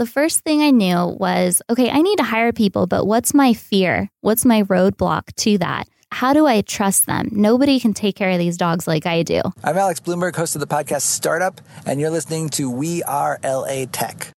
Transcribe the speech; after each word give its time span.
the 0.00 0.06
first 0.06 0.40
thing 0.40 0.62
I 0.62 0.70
knew 0.70 1.14
was 1.20 1.60
okay, 1.68 1.90
I 1.90 2.00
need 2.00 2.16
to 2.16 2.24
hire 2.24 2.54
people, 2.54 2.86
but 2.86 3.04
what's 3.04 3.34
my 3.34 3.52
fear? 3.52 4.08
What's 4.22 4.46
my 4.46 4.62
roadblock 4.62 5.34
to 5.44 5.58
that? 5.58 5.88
How 6.10 6.32
do 6.32 6.46
I 6.46 6.62
trust 6.62 7.04
them? 7.04 7.28
Nobody 7.32 7.78
can 7.78 7.92
take 7.92 8.16
care 8.16 8.30
of 8.30 8.38
these 8.38 8.56
dogs 8.56 8.88
like 8.88 9.04
I 9.04 9.22
do. 9.22 9.42
I'm 9.62 9.76
Alex 9.76 10.00
Blumberg, 10.00 10.34
host 10.34 10.56
of 10.56 10.60
the 10.60 10.66
podcast 10.66 11.02
Startup, 11.02 11.60
and 11.84 12.00
you're 12.00 12.08
listening 12.08 12.48
to 12.48 12.70
We 12.70 13.02
Are 13.02 13.38
LA 13.44 13.84
Tech. 13.92 14.32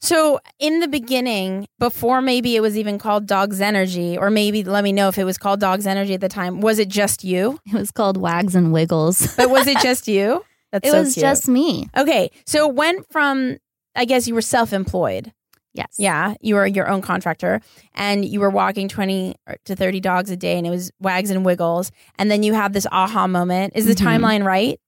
So, 0.00 0.40
in 0.58 0.80
the 0.80 0.88
beginning, 0.88 1.68
before 1.78 2.20
maybe 2.20 2.56
it 2.56 2.60
was 2.60 2.76
even 2.76 2.98
called 2.98 3.26
Dogs 3.26 3.60
Energy, 3.60 4.18
or 4.18 4.28
maybe 4.28 4.64
let 4.64 4.82
me 4.82 4.90
know 4.90 5.06
if 5.06 5.18
it 5.18 5.24
was 5.24 5.38
called 5.38 5.60
Dogs 5.60 5.86
Energy 5.86 6.14
at 6.14 6.20
the 6.20 6.28
time, 6.28 6.60
was 6.60 6.80
it 6.80 6.88
just 6.88 7.22
you? 7.22 7.60
It 7.66 7.74
was 7.74 7.92
called 7.92 8.16
Wags 8.16 8.56
and 8.56 8.72
Wiggles. 8.72 9.36
But 9.36 9.50
was 9.50 9.68
it 9.68 9.78
just 9.80 10.08
you? 10.08 10.44
That's 10.74 10.88
it 10.88 10.90
so 10.90 10.98
was 10.98 11.14
cute. 11.14 11.22
just 11.22 11.48
me. 11.48 11.88
Okay. 11.96 12.32
So, 12.46 12.68
it 12.68 12.74
went 12.74 13.06
from, 13.12 13.58
I 13.94 14.04
guess 14.06 14.26
you 14.26 14.34
were 14.34 14.42
self 14.42 14.72
employed. 14.72 15.32
Yes. 15.72 15.94
Yeah. 15.98 16.34
You 16.40 16.56
were 16.56 16.66
your 16.66 16.88
own 16.88 17.00
contractor 17.00 17.60
and 17.94 18.24
you 18.24 18.40
were 18.40 18.50
walking 18.50 18.88
20 18.88 19.34
to 19.64 19.76
30 19.76 20.00
dogs 20.00 20.30
a 20.30 20.36
day 20.36 20.56
and 20.56 20.66
it 20.66 20.70
was 20.70 20.90
Wags 21.00 21.30
and 21.30 21.44
Wiggles. 21.44 21.90
And 22.16 22.30
then 22.30 22.42
you 22.42 22.54
have 22.54 22.72
this 22.72 22.86
aha 22.90 23.26
moment. 23.26 23.74
Is 23.76 23.86
the 23.86 23.94
mm-hmm. 23.94 24.24
timeline 24.24 24.44
right? 24.44 24.80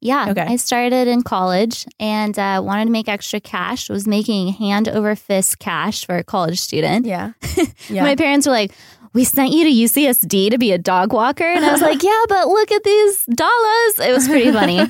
Yeah. 0.00 0.30
Okay. 0.30 0.42
I 0.42 0.56
started 0.56 1.06
in 1.06 1.22
college 1.22 1.86
and 2.00 2.36
uh, 2.36 2.60
wanted 2.64 2.86
to 2.86 2.90
make 2.90 3.08
extra 3.08 3.40
cash. 3.40 3.88
Was 3.88 4.08
making 4.08 4.48
hand 4.48 4.88
over 4.88 5.14
fist 5.14 5.60
cash 5.60 6.04
for 6.04 6.16
a 6.16 6.24
college 6.24 6.60
student. 6.60 7.06
Yeah. 7.06 7.32
yeah. 7.88 8.02
My 8.02 8.16
parents 8.16 8.48
were 8.48 8.52
like, 8.52 8.72
"We 9.12 9.24
sent 9.24 9.52
you 9.52 9.64
to 9.64 9.70
UCSD 9.70 10.50
to 10.50 10.58
be 10.58 10.72
a 10.72 10.78
dog 10.78 11.12
walker," 11.12 11.44
and 11.44 11.64
I 11.64 11.72
was 11.72 11.80
like, 11.80 12.02
"Yeah, 12.10 12.22
but 12.28 12.48
look 12.48 12.70
at 12.70 12.84
these 12.84 13.24
dollars." 13.26 13.98
It 13.98 14.12
was 14.12 14.28
pretty 14.28 14.52
funny. 14.52 14.80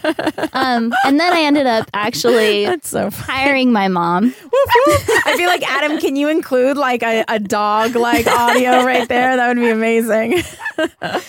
um, 0.52 0.92
and 1.04 1.18
then 1.20 1.32
I 1.32 1.40
ended 1.42 1.66
up 1.66 1.88
actually 1.94 2.68
so 2.82 3.10
hiring 3.10 3.72
my 3.72 3.88
mom. 3.88 4.34
I 5.26 5.34
feel 5.36 5.48
like 5.48 5.62
Adam, 5.68 5.98
can 5.98 6.16
you 6.16 6.28
include 6.28 6.76
like 6.76 7.02
a, 7.02 7.24
a 7.28 7.38
dog 7.38 7.94
like 7.96 8.26
audio 8.26 8.84
right 8.84 9.08
there? 9.08 9.36
That 9.36 9.48
would 9.48 9.60
be 9.60 9.70
amazing. 9.70 10.42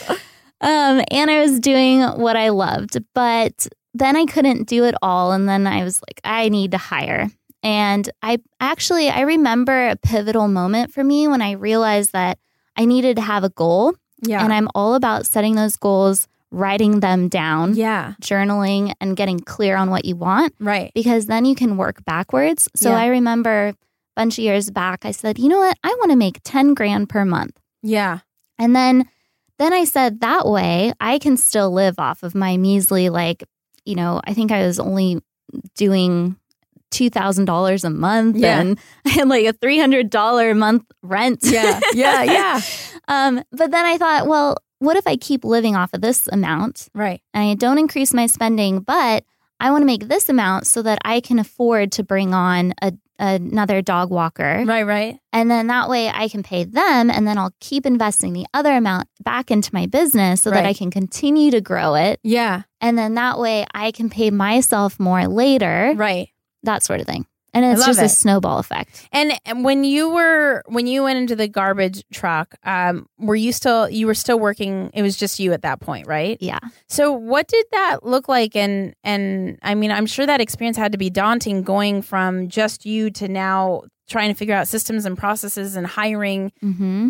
Um, 0.63 1.03
and 1.11 1.29
I 1.29 1.41
was 1.41 1.59
doing 1.59 2.01
what 2.01 2.37
I 2.37 2.47
loved, 2.47 2.97
but 3.13 3.67
then 3.93 4.15
I 4.15 4.25
couldn't 4.25 4.63
do 4.63 4.85
it 4.85 4.95
all. 5.01 5.33
And 5.33 5.47
then 5.47 5.67
I 5.67 5.83
was 5.83 6.01
like, 6.01 6.21
I 6.23 6.47
need 6.47 6.71
to 6.71 6.77
hire. 6.77 7.29
And 7.63 8.09
I 8.21 8.37
actually, 8.61 9.09
I 9.09 9.21
remember 9.21 9.89
a 9.89 9.97
pivotal 9.97 10.47
moment 10.47 10.93
for 10.93 11.03
me 11.03 11.27
when 11.27 11.41
I 11.41 11.51
realized 11.51 12.13
that 12.13 12.39
I 12.75 12.85
needed 12.85 13.15
to 13.17 13.21
have 13.21 13.43
a 13.43 13.49
goal. 13.49 13.93
Yeah. 14.21 14.43
And 14.43 14.53
I'm 14.53 14.69
all 14.73 14.95
about 14.95 15.25
setting 15.25 15.55
those 15.55 15.75
goals, 15.75 16.27
writing 16.51 17.01
them 17.01 17.27
down, 17.27 17.75
yeah, 17.75 18.13
journaling, 18.21 18.93
and 19.01 19.17
getting 19.17 19.39
clear 19.39 19.75
on 19.75 19.89
what 19.89 20.05
you 20.05 20.15
want. 20.15 20.53
Right. 20.59 20.91
Because 20.93 21.25
then 21.25 21.45
you 21.45 21.55
can 21.55 21.77
work 21.77 22.05
backwards. 22.05 22.69
So 22.75 22.89
yeah. 22.91 22.97
I 22.97 23.07
remember 23.07 23.69
a 23.69 23.75
bunch 24.15 24.37
of 24.37 24.43
years 24.43 24.69
back, 24.69 25.05
I 25.05 25.11
said, 25.11 25.39
you 25.39 25.49
know 25.49 25.59
what? 25.59 25.77
I 25.83 25.89
want 25.99 26.11
to 26.11 26.17
make 26.17 26.39
10 26.43 26.73
grand 26.73 27.09
per 27.09 27.25
month. 27.25 27.59
Yeah. 27.81 28.19
And 28.57 28.75
then 28.75 29.09
then 29.59 29.73
I 29.73 29.83
said, 29.83 30.21
that 30.21 30.47
way 30.47 30.93
I 30.99 31.19
can 31.19 31.37
still 31.37 31.71
live 31.71 31.99
off 31.99 32.23
of 32.23 32.33
my 32.33 32.57
measly, 32.57 33.09
like, 33.09 33.43
you 33.85 33.95
know, 33.95 34.21
I 34.25 34.33
think 34.33 34.51
I 34.51 34.65
was 34.65 34.79
only 34.79 35.21
doing 35.75 36.37
$2,000 36.93 37.83
a 37.83 37.89
month 37.89 38.37
yeah. 38.37 38.59
and 38.59 38.79
I 39.05 39.09
had 39.09 39.27
like 39.27 39.45
a 39.45 39.53
$300 39.53 40.51
a 40.51 40.53
month 40.53 40.83
rent. 41.01 41.39
Yeah. 41.43 41.79
Yeah. 41.93 42.23
Yeah. 42.23 42.61
um, 43.07 43.43
but 43.51 43.71
then 43.71 43.85
I 43.85 43.97
thought, 43.97 44.27
well, 44.27 44.57
what 44.79 44.97
if 44.97 45.07
I 45.07 45.15
keep 45.15 45.43
living 45.43 45.75
off 45.75 45.93
of 45.93 46.01
this 46.01 46.27
amount? 46.31 46.89
Right. 46.93 47.21
And 47.33 47.49
I 47.49 47.55
don't 47.55 47.77
increase 47.77 48.13
my 48.13 48.27
spending, 48.27 48.81
but 48.81 49.23
I 49.59 49.71
want 49.71 49.81
to 49.81 49.85
make 49.85 50.07
this 50.07 50.29
amount 50.29 50.67
so 50.67 50.81
that 50.81 50.99
I 51.05 51.21
can 51.21 51.39
afford 51.39 51.93
to 51.93 52.03
bring 52.03 52.33
on 52.33 52.73
a 52.81 52.93
another 53.19 53.81
dog 53.81 54.09
walker. 54.09 54.63
Right, 54.65 54.83
right. 54.83 55.19
And 55.31 55.49
then 55.49 55.67
that 55.67 55.89
way 55.89 56.09
I 56.09 56.27
can 56.27 56.43
pay 56.43 56.63
them 56.63 57.09
and 57.09 57.27
then 57.27 57.37
I'll 57.37 57.53
keep 57.59 57.85
investing 57.85 58.33
the 58.33 58.45
other 58.53 58.73
amount 58.73 59.07
back 59.23 59.51
into 59.51 59.69
my 59.73 59.85
business 59.85 60.41
so 60.41 60.51
right. 60.51 60.61
that 60.61 60.67
I 60.67 60.73
can 60.73 60.91
continue 60.91 61.51
to 61.51 61.61
grow 61.61 61.95
it. 61.95 62.19
Yeah. 62.23 62.63
And 62.81 62.97
then 62.97 63.13
that 63.15 63.39
way 63.39 63.65
I 63.73 63.91
can 63.91 64.09
pay 64.09 64.29
myself 64.29 64.99
more 64.99 65.27
later. 65.27 65.93
Right. 65.95 66.29
That 66.63 66.83
sort 66.83 66.99
of 66.99 67.05
thing 67.05 67.25
and 67.53 67.63
it's 67.65 67.85
just 67.85 67.99
it. 67.99 68.05
a 68.05 68.09
snowball 68.09 68.57
effect. 68.57 69.07
And 69.11 69.33
when 69.63 69.83
you 69.83 70.09
were 70.09 70.63
when 70.65 70.87
you 70.87 71.03
went 71.03 71.19
into 71.19 71.35
the 71.35 71.47
garbage 71.47 72.03
truck, 72.11 72.55
um, 72.63 73.07
were 73.19 73.35
you 73.35 73.53
still 73.53 73.87
you 73.89 74.07
were 74.07 74.15
still 74.15 74.39
working? 74.39 74.89
It 74.93 75.03
was 75.03 75.15
just 75.15 75.39
you 75.39 75.53
at 75.53 75.61
that 75.61 75.79
point, 75.79 76.07
right? 76.07 76.37
Yeah. 76.41 76.59
So 76.89 77.11
what 77.11 77.47
did 77.47 77.65
that 77.71 78.03
look 78.03 78.27
like? 78.27 78.55
And 78.55 78.95
and 79.03 79.59
I 79.61 79.75
mean, 79.75 79.91
I'm 79.91 80.07
sure 80.07 80.25
that 80.25 80.41
experience 80.41 80.77
had 80.77 80.91
to 80.93 80.97
be 80.97 81.09
daunting, 81.09 81.61
going 81.61 82.01
from 82.01 82.49
just 82.49 82.85
you 82.85 83.11
to 83.11 83.27
now 83.27 83.83
trying 84.09 84.29
to 84.29 84.35
figure 84.35 84.55
out 84.55 84.67
systems 84.67 85.05
and 85.05 85.17
processes 85.17 85.75
and 85.75 85.85
hiring. 85.85 86.51
Mm-hmm. 86.63 87.09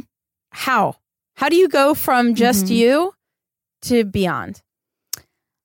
How 0.52 0.98
how 1.36 1.48
do 1.48 1.56
you 1.56 1.70
go 1.70 1.94
from 1.94 2.36
just 2.36 2.66
mm-hmm. 2.66 2.74
you 2.74 3.14
to 3.84 4.04
beyond? 4.04 4.62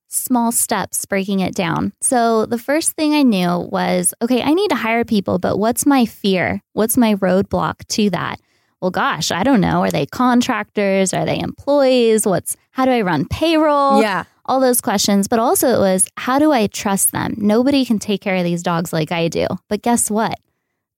Small 0.09 0.51
steps 0.51 1.05
breaking 1.05 1.39
it 1.39 1.55
down. 1.55 1.93
So 2.01 2.45
the 2.45 2.57
first 2.57 2.93
thing 2.93 3.13
I 3.13 3.23
knew 3.23 3.69
was 3.71 4.13
okay, 4.21 4.41
I 4.41 4.53
need 4.53 4.69
to 4.69 4.75
hire 4.75 5.05
people, 5.05 5.39
but 5.39 5.57
what's 5.57 5.85
my 5.85 6.05
fear? 6.05 6.61
What's 6.73 6.97
my 6.97 7.15
roadblock 7.15 7.87
to 7.89 8.09
that? 8.09 8.41
Well, 8.81 8.91
gosh, 8.91 9.31
I 9.31 9.43
don't 9.43 9.61
know. 9.61 9.81
Are 9.83 9.91
they 9.91 10.05
contractors? 10.05 11.13
Are 11.13 11.25
they 11.25 11.39
employees? 11.39 12.25
What's 12.25 12.57
how 12.71 12.85
do 12.85 12.91
I 12.91 13.01
run 13.01 13.27
payroll? 13.27 14.01
Yeah. 14.01 14.23
All 14.45 14.59
those 14.59 14.81
questions. 14.81 15.27
But 15.27 15.39
also 15.39 15.67
it 15.69 15.79
was 15.79 16.07
how 16.17 16.39
do 16.39 16.51
I 16.51 16.67
trust 16.67 17.11
them? 17.11 17.35
Nobody 17.37 17.85
can 17.85 17.99
take 17.99 18.21
care 18.21 18.35
of 18.35 18.43
these 18.43 18.63
dogs 18.63 18.91
like 18.91 19.11
I 19.11 19.27
do. 19.27 19.47
But 19.67 19.81
guess 19.81 20.09
what? 20.09 20.39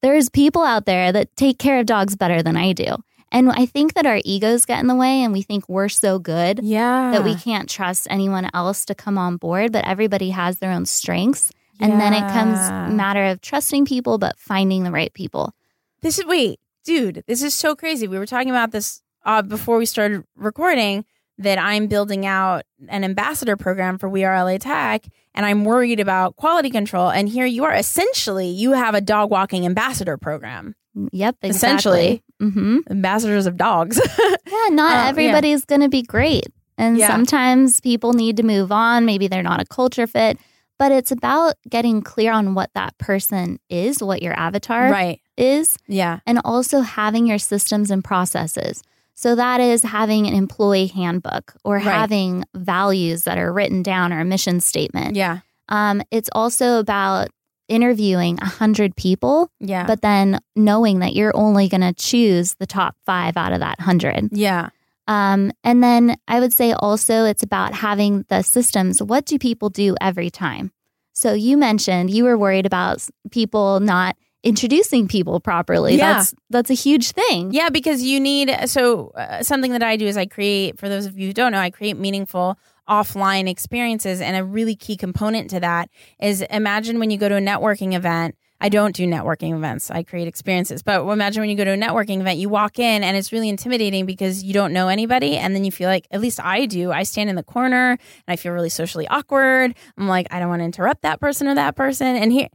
There's 0.01 0.29
people 0.29 0.63
out 0.63 0.85
there 0.85 1.11
that 1.11 1.35
take 1.35 1.59
care 1.59 1.79
of 1.79 1.85
dogs 1.85 2.16
better 2.16 2.41
than 2.41 2.57
I 2.57 2.73
do. 2.73 2.95
And 3.31 3.50
I 3.50 3.66
think 3.66 3.94
that 3.94 4.06
our 4.06 4.19
egos 4.25 4.66
get 4.66 4.80
in 4.80 4.88
the 4.88 4.96
way 4.96 5.24
and 5.24 5.31
we 5.31 5.42
think 5.42 5.69
we're 5.69 5.90
so 5.90 6.19
good 6.19 6.59
yeah. 6.62 7.12
that 7.12 7.24
we 7.24 7.36
can't 7.36 7.69
trust 7.69 8.08
anyone 8.09 8.50
else 8.53 8.84
to 8.86 8.96
come 8.96 9.18
on 9.18 9.38
board, 9.38 9.72
but 9.72 9.86
everybody 9.88 10.31
has 10.31 10.59
their 10.59 10.72
own 10.72 10.86
strengths. 10.86 11.52
And 11.80 12.00
then 12.00 12.14
it 12.14 12.22
comes 12.31 12.59
matter 12.94 13.25
of 13.25 13.41
trusting 13.41 13.86
people 13.86 14.20
but 14.20 14.38
finding 14.38 14.84
the 14.84 14.91
right 14.91 15.12
people. 15.14 15.56
This 16.02 16.20
is 16.20 16.25
wait, 16.25 16.59
dude, 16.84 17.24
this 17.25 17.41
is 17.41 17.56
so 17.56 17.75
crazy. 17.75 18.08
We 18.08 18.20
were 18.20 18.28
talking 18.28 18.52
about 18.52 18.72
this 18.72 19.02
uh, 19.25 19.41
before 19.41 19.78
we 19.78 19.88
started 19.88 20.24
recording 20.36 21.06
that 21.40 21.58
I'm 21.58 21.88
building 21.88 22.25
out 22.25 22.66
an 22.88 23.03
ambassador 23.03 23.58
program 23.58 23.97
for 23.97 24.08
We 24.08 24.24
Are 24.24 24.44
LA 24.44 24.58
Tech 24.58 25.06
and 25.34 25.46
I'm 25.46 25.66
worried 25.66 26.00
about 26.00 26.36
quality 26.36 26.70
control. 26.70 27.09
And 27.09 27.30
here 27.30 27.46
you 27.46 27.64
are. 27.64 27.74
Essentially, 27.74 28.47
you 28.47 28.74
have 28.74 28.94
a 28.94 29.02
dog 29.02 29.31
walking 29.31 29.66
ambassador 29.66 30.18
program. 30.18 30.75
Yep, 30.96 31.38
exactly. 31.41 31.50
Essentially, 31.50 32.24
mm-hmm. 32.41 32.78
ambassadors 32.90 33.46
of 33.46 33.57
dogs. 33.57 34.00
yeah, 34.19 34.68
not 34.69 35.06
uh, 35.06 35.09
everybody's 35.09 35.62
yeah. 35.62 35.66
going 35.68 35.81
to 35.81 35.90
be 35.90 36.02
great. 36.02 36.47
And 36.78 36.97
yeah. 36.97 37.07
sometimes 37.07 37.79
people 37.79 38.13
need 38.13 38.38
to 38.38 38.44
move 38.44 38.72
on. 38.72 39.06
Maybe 39.06 39.28
they're 39.28 39.44
not 39.44 39.62
a 39.62 39.66
culture 39.66 40.07
fit, 40.07 40.38
but 40.79 40.91
it's 40.91 41.12
about 41.12 41.56
getting 41.69 42.02
clear 42.02 42.31
on 42.31 42.56
what 42.56 42.72
that 42.74 42.97
person 42.97 43.59
is, 43.69 44.02
what 44.02 44.22
your 44.22 44.34
avatar 44.34 44.90
right. 44.90 45.22
is. 45.38 45.78
Yeah. 45.88 46.19
And 46.25 46.41
also 46.44 46.81
having 46.81 47.28
your 47.28 47.38
systems 47.38 47.91
and 47.91 48.03
processes. 48.03 48.81
So 49.13 49.35
that 49.35 49.62
is 49.62 49.84
having 49.84 50.25
an 50.25 50.34
employee 50.34 50.88
handbook 50.88 51.53
or 51.63 51.75
right. 51.75 51.84
having 51.84 52.46
values 52.56 53.25
that 53.25 53.38
are 53.38 53.53
written 53.53 53.84
down 53.84 54.12
or 54.12 54.22
a 54.22 54.25
mission 54.25 54.59
statement. 54.59 55.16
Yeah. 55.16 55.40
Um, 55.69 56.02
it's 56.09 56.29
also 56.34 56.79
about 56.79 57.29
interviewing 57.72 58.38
a 58.42 58.46
hundred 58.46 58.96
people. 58.96 59.50
Yeah. 59.59 59.88
But 59.88 60.02
then 60.02 60.42
knowing 60.56 61.00
that 61.00 61.14
you're 61.14 61.36
only 61.36 61.70
going 61.70 61.82
to 61.82 61.94
choose 61.94 62.56
the 62.56 62.68
top 62.68 62.96
five 63.06 63.38
out 63.38 63.54
of 63.54 63.62
that 63.62 63.80
hundred. 63.80 64.30
Yeah. 64.32 64.70
Um, 65.08 65.52
and 65.64 65.82
then 65.82 66.18
I 66.28 66.40
would 66.40 66.54
say 66.54 66.74
also 66.74 67.26
it's 67.26 67.44
about 67.44 67.74
having 67.74 68.26
the 68.28 68.44
systems. 68.44 69.02
What 69.02 69.26
do 69.26 69.40
people 69.40 69.70
do 69.70 69.96
every 70.02 70.30
time? 70.30 70.72
So 71.14 71.34
you 71.34 71.58
mentioned 71.58 72.12
you 72.12 72.26
were 72.26 72.38
worried 72.38 72.66
about 72.66 73.08
people 73.32 73.79
not 73.79 74.16
introducing 74.44 75.08
people 75.08 75.40
properly. 75.40 75.96
Yeah. 75.96 76.14
That's 76.14 76.35
that's 76.50 76.70
a 76.70 76.74
huge 76.76 77.12
thing. 77.12 77.52
Yeah, 77.52 77.70
because 77.70 78.02
you 78.03 78.20
need 78.20 78.53
so 78.66 79.12
uh, 79.16 79.44
something 79.44 79.72
that 79.72 79.84
I 79.84 79.96
do 79.96 80.06
is 80.06 80.17
I 80.17 80.26
create 80.26 80.78
for 80.79 80.90
those 80.90 81.06
of 81.06 81.17
you 81.17 81.28
who 81.28 81.34
don't 81.34 81.52
know, 81.52 81.59
I 81.59 81.70
create 81.70 81.97
meaningful 81.97 82.58
offline 82.91 83.49
experiences 83.49 84.20
and 84.20 84.35
a 84.35 84.43
really 84.43 84.76
key 84.76 84.97
component 84.97 85.49
to 85.49 85.59
that 85.61 85.90
is 86.22 86.41
imagine 86.43 86.99
when 86.99 87.09
you 87.09 87.17
go 87.17 87.29
to 87.29 87.38
a 87.38 87.41
networking 87.41 87.93
event 87.93 88.35
I 88.64 88.70
don't 88.70 88.96
do 88.96 89.08
networking 89.08 89.55
events. 89.55 89.90
I 89.90 90.03
create 90.03 90.28
experiences. 90.28 90.84
But 90.84 91.02
imagine 91.02 91.41
when 91.41 91.49
you 91.49 91.55
go 91.55 91.66
to 91.66 91.72
a 91.72 91.78
networking 91.78 92.22
event, 92.22 92.38
you 92.38 92.47
walk 92.47 92.78
in 92.78 93.03
and 93.03 93.17
it's 93.17 93.32
really 93.32 93.49
intimidating 93.49 94.05
because 94.05 94.43
you 94.43 94.53
don't 94.53 94.72
know 94.72 94.88
anybody. 94.88 95.35
And 95.35 95.55
then 95.55 95.66
you 95.66 95.72
feel 95.72 95.90
like, 95.90 96.05
at 96.11 96.22
least 96.22 96.40
I 96.40 96.67
do, 96.67 96.91
I 96.91 97.02
stand 97.02 97.32
in 97.32 97.35
the 97.35 97.43
corner 97.43 97.93
and 97.93 97.99
I 98.28 98.35
feel 98.35 98.52
really 98.52 98.70
socially 98.70 99.08
awkward. 99.08 99.73
I'm 99.97 100.08
like, 100.08 100.28
I 100.29 100.40
don't 100.40 100.49
want 100.49 100.59
to 100.59 100.66
interrupt 100.66 101.02
that 101.02 101.20
person 101.20 101.47
or 101.47 101.55
that 101.55 101.76
person. 101.76 102.16
And 102.16 102.32
here, 102.32 102.49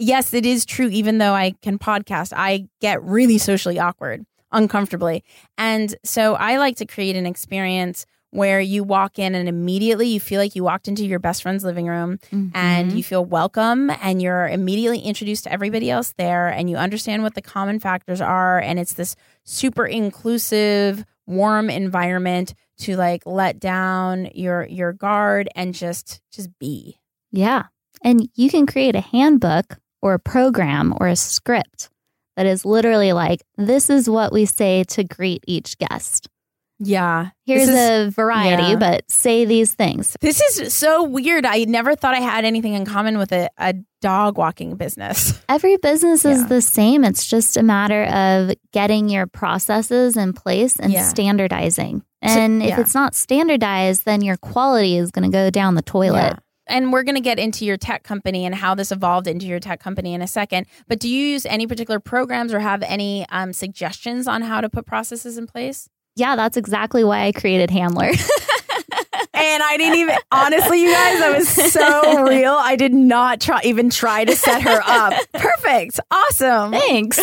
yes, 0.00 0.34
it 0.34 0.44
is 0.44 0.64
true. 0.64 0.88
Even 0.88 1.18
though 1.18 1.32
I 1.32 1.54
can 1.62 1.78
podcast, 1.78 2.32
I 2.36 2.66
get 2.80 3.00
really 3.04 3.38
socially 3.38 3.78
awkward, 3.78 4.26
uncomfortably. 4.50 5.22
And 5.56 5.94
so 6.02 6.34
I 6.34 6.56
like 6.56 6.74
to 6.78 6.86
create 6.86 7.14
an 7.14 7.24
experience 7.24 8.04
where 8.32 8.60
you 8.60 8.82
walk 8.82 9.18
in 9.18 9.34
and 9.34 9.48
immediately 9.48 10.08
you 10.08 10.18
feel 10.18 10.40
like 10.40 10.56
you 10.56 10.64
walked 10.64 10.88
into 10.88 11.04
your 11.06 11.18
best 11.18 11.42
friend's 11.42 11.64
living 11.64 11.86
room 11.86 12.18
and 12.54 12.90
Mhm. 12.90 12.96
you 12.96 13.02
feel 13.02 13.24
welcome 13.24 13.90
and 14.02 14.20
you're 14.20 14.48
immediately 14.48 14.98
introduced 15.00 15.44
to 15.44 15.52
everybody 15.52 15.90
else 15.90 16.14
there 16.18 16.48
and 16.48 16.68
you 16.68 16.76
understand 16.76 17.22
what 17.22 17.34
the 17.34 17.42
common 17.42 17.78
factors 17.78 18.20
are 18.20 18.58
and 18.58 18.78
it's 18.78 18.94
this 18.94 19.14
super 19.44 19.86
inclusive 19.86 21.04
warm 21.26 21.68
environment 21.70 22.54
to 22.78 22.96
like 22.96 23.22
let 23.26 23.60
down 23.60 24.28
your 24.34 24.66
your 24.66 24.92
guard 24.92 25.48
and 25.54 25.74
just 25.74 26.20
just 26.32 26.48
be 26.58 26.98
Yeah. 27.30 27.64
And 28.04 28.28
you 28.34 28.50
can 28.50 28.66
create 28.66 28.96
a 28.96 29.00
handbook 29.00 29.78
or 30.00 30.14
a 30.14 30.18
program 30.18 30.92
or 30.98 31.06
a 31.06 31.14
script 31.16 31.88
that 32.36 32.46
is 32.46 32.64
literally 32.64 33.12
like, 33.12 33.42
this 33.56 33.88
is 33.90 34.08
what 34.10 34.32
we 34.32 34.44
say 34.46 34.82
to 34.84 35.04
greet 35.04 35.44
each 35.46 35.78
guest. 35.78 36.28
Yeah 36.84 37.30
Here's 37.46 37.68
is- 37.68 38.08
a 38.08 38.10
variety, 38.10 38.62
yeah. 38.72 38.76
but 38.76 39.10
say 39.10 39.44
these 39.44 39.74
things. 39.74 40.16
this 40.20 40.40
is 40.40 40.74
so 40.74 41.04
weird 41.04 41.44
i 41.46 41.64
never 41.64 41.94
thought 41.94 42.14
i 42.14 42.20
had 42.20 42.44
anything 42.44 42.74
in 42.74 42.84
common 42.84 43.18
with 43.18 43.32
a, 43.32 43.48
a 43.58 43.74
dog 44.00 44.36
walking 44.38 44.76
business 44.76 45.40
Every 45.48 45.76
business 45.76 46.24
Yeah. 46.24 46.32
is 46.32 46.46
the 46.48 46.60
same. 46.62 47.04
It's 47.04 47.24
just 47.26 47.56
a 47.56 47.62
matter 47.62 48.04
of 48.04 48.52
getting 48.72 49.08
your 49.08 49.26
processes 49.26 50.16
in 50.16 50.32
place 50.32 50.76
and 50.78 50.92
Yeah. 50.92 51.06
standardizing. 51.08 52.02
And 52.20 52.62
if 52.62 52.70
yeah. 52.70 52.80
it's 52.80 52.94
not 52.94 53.14
standardized, 53.14 54.04
then 54.04 54.22
your 54.22 54.36
quality 54.38 54.96
is 54.96 55.10
going 55.10 55.30
to 55.30 55.34
go 55.36 55.50
down 55.50 55.74
the 55.74 55.82
toilet. 55.82 56.38
And 56.66 56.92
we're 56.92 57.02
going 57.02 57.16
to 57.16 57.20
get 57.20 57.38
into 57.38 57.64
your 57.64 57.76
tech 57.76 58.02
company 58.02 58.44
and 58.46 58.54
how 58.54 58.74
this 58.74 58.90
evolved 58.92 59.26
into 59.26 59.46
your 59.46 59.60
tech 59.60 59.78
company 59.80 60.14
in 60.14 60.22
a 60.22 60.26
second. 60.28 60.66
But 60.88 60.98
do 61.00 61.08
you 61.08 61.24
use 61.26 61.44
any 61.46 61.66
particular 61.66 62.00
programs 62.00 62.54
or 62.54 62.60
have 62.60 62.82
any 62.82 63.26
um, 63.28 63.52
suggestions 63.52 64.26
on 64.26 64.42
how 64.42 64.60
to 64.60 64.68
put 64.70 64.86
processes 64.86 65.36
in 65.36 65.46
place? 65.46 65.88
Yeah, 66.16 66.36
that's 66.36 66.56
exactly 66.56 67.04
why 67.04 67.24
I 67.24 67.32
created 67.32 67.70
Handler. 67.70 68.12
And 69.34 69.62
I 69.62 69.76
didn't 69.76 69.98
even, 69.98 70.16
honestly, 70.30 70.82
you 70.82 70.92
guys, 70.92 71.18
that 71.18 71.36
was 71.36 71.72
so 71.72 72.22
real. 72.28 72.52
I 72.52 72.76
did 72.76 72.94
not 72.94 73.40
try, 73.40 73.60
even 73.64 73.90
try 73.90 74.24
to 74.24 74.36
set 74.36 74.62
her 74.62 74.80
up. 74.84 75.14
Perfect. 75.32 75.98
Awesome. 76.10 76.70
Thanks. 76.70 77.18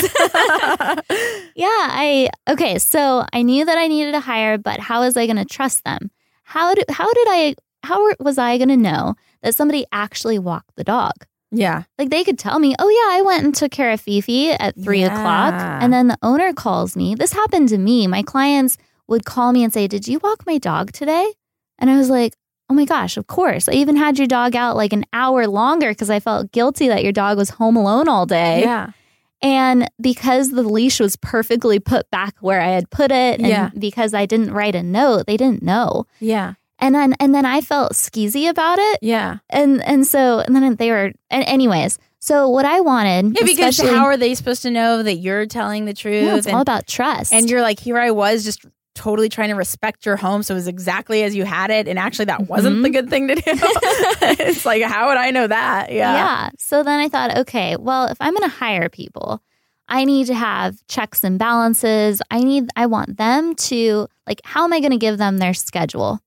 yeah, 1.55 1.67
I 1.67 2.29
okay, 2.49 2.77
so 2.77 3.25
I 3.31 3.41
knew 3.43 3.63
that 3.63 3.77
I 3.77 3.87
needed 3.87 4.11
to 4.13 4.19
hire, 4.19 4.57
but 4.57 4.79
how 4.79 5.01
was 5.01 5.15
I 5.15 5.27
going 5.27 5.37
to 5.37 5.45
trust 5.45 5.85
them? 5.85 6.11
How 6.43 6.73
did 6.73 6.89
how 6.89 7.11
did 7.13 7.27
I 7.29 7.55
how 7.83 8.11
was 8.19 8.37
I 8.37 8.57
going 8.57 8.69
to 8.69 8.77
know 8.77 9.15
that 9.41 9.55
somebody 9.55 9.85
actually 9.91 10.39
walked 10.39 10.75
the 10.75 10.83
dog? 10.83 11.13
Yeah. 11.51 11.83
Like 11.97 12.09
they 12.09 12.23
could 12.23 12.37
tell 12.39 12.59
me, 12.59 12.75
"Oh 12.79 12.89
yeah, 12.89 13.17
I 13.17 13.21
went 13.21 13.43
and 13.43 13.55
took 13.55 13.71
care 13.71 13.91
of 13.91 14.01
Fifi 14.01 14.51
at 14.51 14.75
three 14.81 15.03
o'clock," 15.03 15.53
and 15.53 15.91
then 15.93 16.07
the 16.07 16.17
owner 16.21 16.53
calls 16.53 16.95
me. 16.95 17.15
This 17.15 17.33
happened 17.33 17.69
to 17.69 17.77
me. 17.77 18.07
My 18.07 18.21
clients 18.23 18.77
would 19.07 19.25
call 19.25 19.51
me 19.51 19.63
and 19.63 19.73
say, 19.73 19.87
"Did 19.87 20.07
you 20.07 20.19
walk 20.23 20.45
my 20.45 20.57
dog 20.57 20.91
today?" 20.91 21.33
And 21.79 21.89
I 21.89 21.97
was 21.97 22.09
like, 22.09 22.33
"Oh 22.69 22.73
my 22.73 22.85
gosh, 22.85 23.17
of 23.17 23.27
course! 23.27 23.67
I 23.67 23.73
even 23.73 23.95
had 23.95 24.17
your 24.17 24.27
dog 24.27 24.55
out 24.55 24.75
like 24.75 24.93
an 24.93 25.05
hour 25.13 25.47
longer 25.47 25.89
because 25.89 26.09
I 26.09 26.19
felt 26.19 26.51
guilty 26.51 26.87
that 26.87 27.03
your 27.03 27.13
dog 27.13 27.37
was 27.37 27.49
home 27.51 27.75
alone 27.75 28.07
all 28.07 28.25
day." 28.25 28.61
Yeah. 28.61 28.91
And 29.41 29.89
because 30.01 30.51
the 30.51 30.63
leash 30.63 30.99
was 30.99 31.15
perfectly 31.15 31.79
put 31.79 32.11
back 32.11 32.35
where 32.41 32.59
I 32.59 32.67
had 32.67 32.89
put 32.89 33.09
it, 33.09 33.39
and 33.39 33.47
Yeah. 33.47 33.69
because 33.77 34.13
I 34.13 34.25
didn't 34.25 34.51
write 34.51 34.75
a 34.75 34.83
note, 34.83 35.27
they 35.27 35.37
didn't 35.37 35.63
know. 35.63 36.05
Yeah. 36.19 36.55
And 36.79 36.95
then 36.95 37.13
and 37.19 37.35
then 37.35 37.45
I 37.45 37.61
felt 37.61 37.93
skeezy 37.93 38.49
about 38.49 38.79
it. 38.79 38.99
Yeah. 39.01 39.37
And 39.49 39.83
and 39.83 40.07
so 40.07 40.39
and 40.39 40.55
then 40.55 40.75
they 40.75 40.91
were 40.91 41.11
and 41.29 41.43
anyways. 41.45 41.99
So 42.19 42.49
what 42.49 42.65
I 42.65 42.81
wanted, 42.81 43.37
Yeah, 43.39 43.45
because 43.45 43.79
how 43.79 44.05
are 44.05 44.17
they 44.17 44.35
supposed 44.35 44.61
to 44.63 44.71
know 44.71 45.03
that 45.03 45.15
you're 45.15 45.45
telling 45.45 45.85
the 45.85 45.93
truth? 45.93 46.37
It's 46.37 46.47
and, 46.47 46.55
all 46.55 46.61
about 46.61 46.85
trust. 46.85 47.31
and 47.31 47.49
you're 47.49 47.61
like, 47.61 47.79
here 47.79 47.97
I 47.97 48.11
was 48.11 48.43
just 48.43 48.65
totally 48.93 49.29
trying 49.29 49.47
to 49.49 49.55
respect 49.55 50.05
your 50.05 50.17
home. 50.17 50.43
So 50.43 50.53
it 50.53 50.55
was 50.55 50.67
exactly 50.67 51.23
as 51.23 51.33
you 51.33 51.45
had 51.45 51.71
it. 51.71 51.87
And 51.87 51.97
actually, 51.97 52.25
that 52.25 52.49
wasn't 52.49 52.77
Mhm. 52.77 52.83
the 52.83 52.89
good 52.89 53.09
thing 53.09 53.29
to 53.29 53.35
do. 53.35 53.41
it's 53.45 54.65
like, 54.65 54.83
how 54.83 55.07
would 55.07 55.17
I 55.17 55.31
know 55.31 55.47
that? 55.47 55.93
Yeah. 55.93 56.13
yeah. 56.13 56.49
So 56.57 56.83
then 56.83 56.99
I 56.99 57.07
thought, 57.07 57.37
okay, 57.37 57.77
well, 57.77 58.07
if 58.07 58.17
I'm 58.19 58.33
going 58.35 58.49
to 58.49 58.53
hire 58.55 58.89
people, 58.89 59.41
I 59.87 60.03
need 60.03 60.27
to 60.27 60.33
have 60.35 60.75
checks 60.89 61.23
and 61.23 61.39
balances. 61.39 62.21
I 62.29 62.41
need 62.41 62.69
I 62.75 62.85
want 62.87 63.17
them 63.17 63.55
to 63.55 64.07
like 64.27 64.41
how 64.43 64.65
am 64.65 64.73
I 64.73 64.81
going 64.81 64.91
to 64.91 64.97
give 64.97 65.17
them 65.17 65.37
their 65.37 65.53
schedule? 65.53 66.19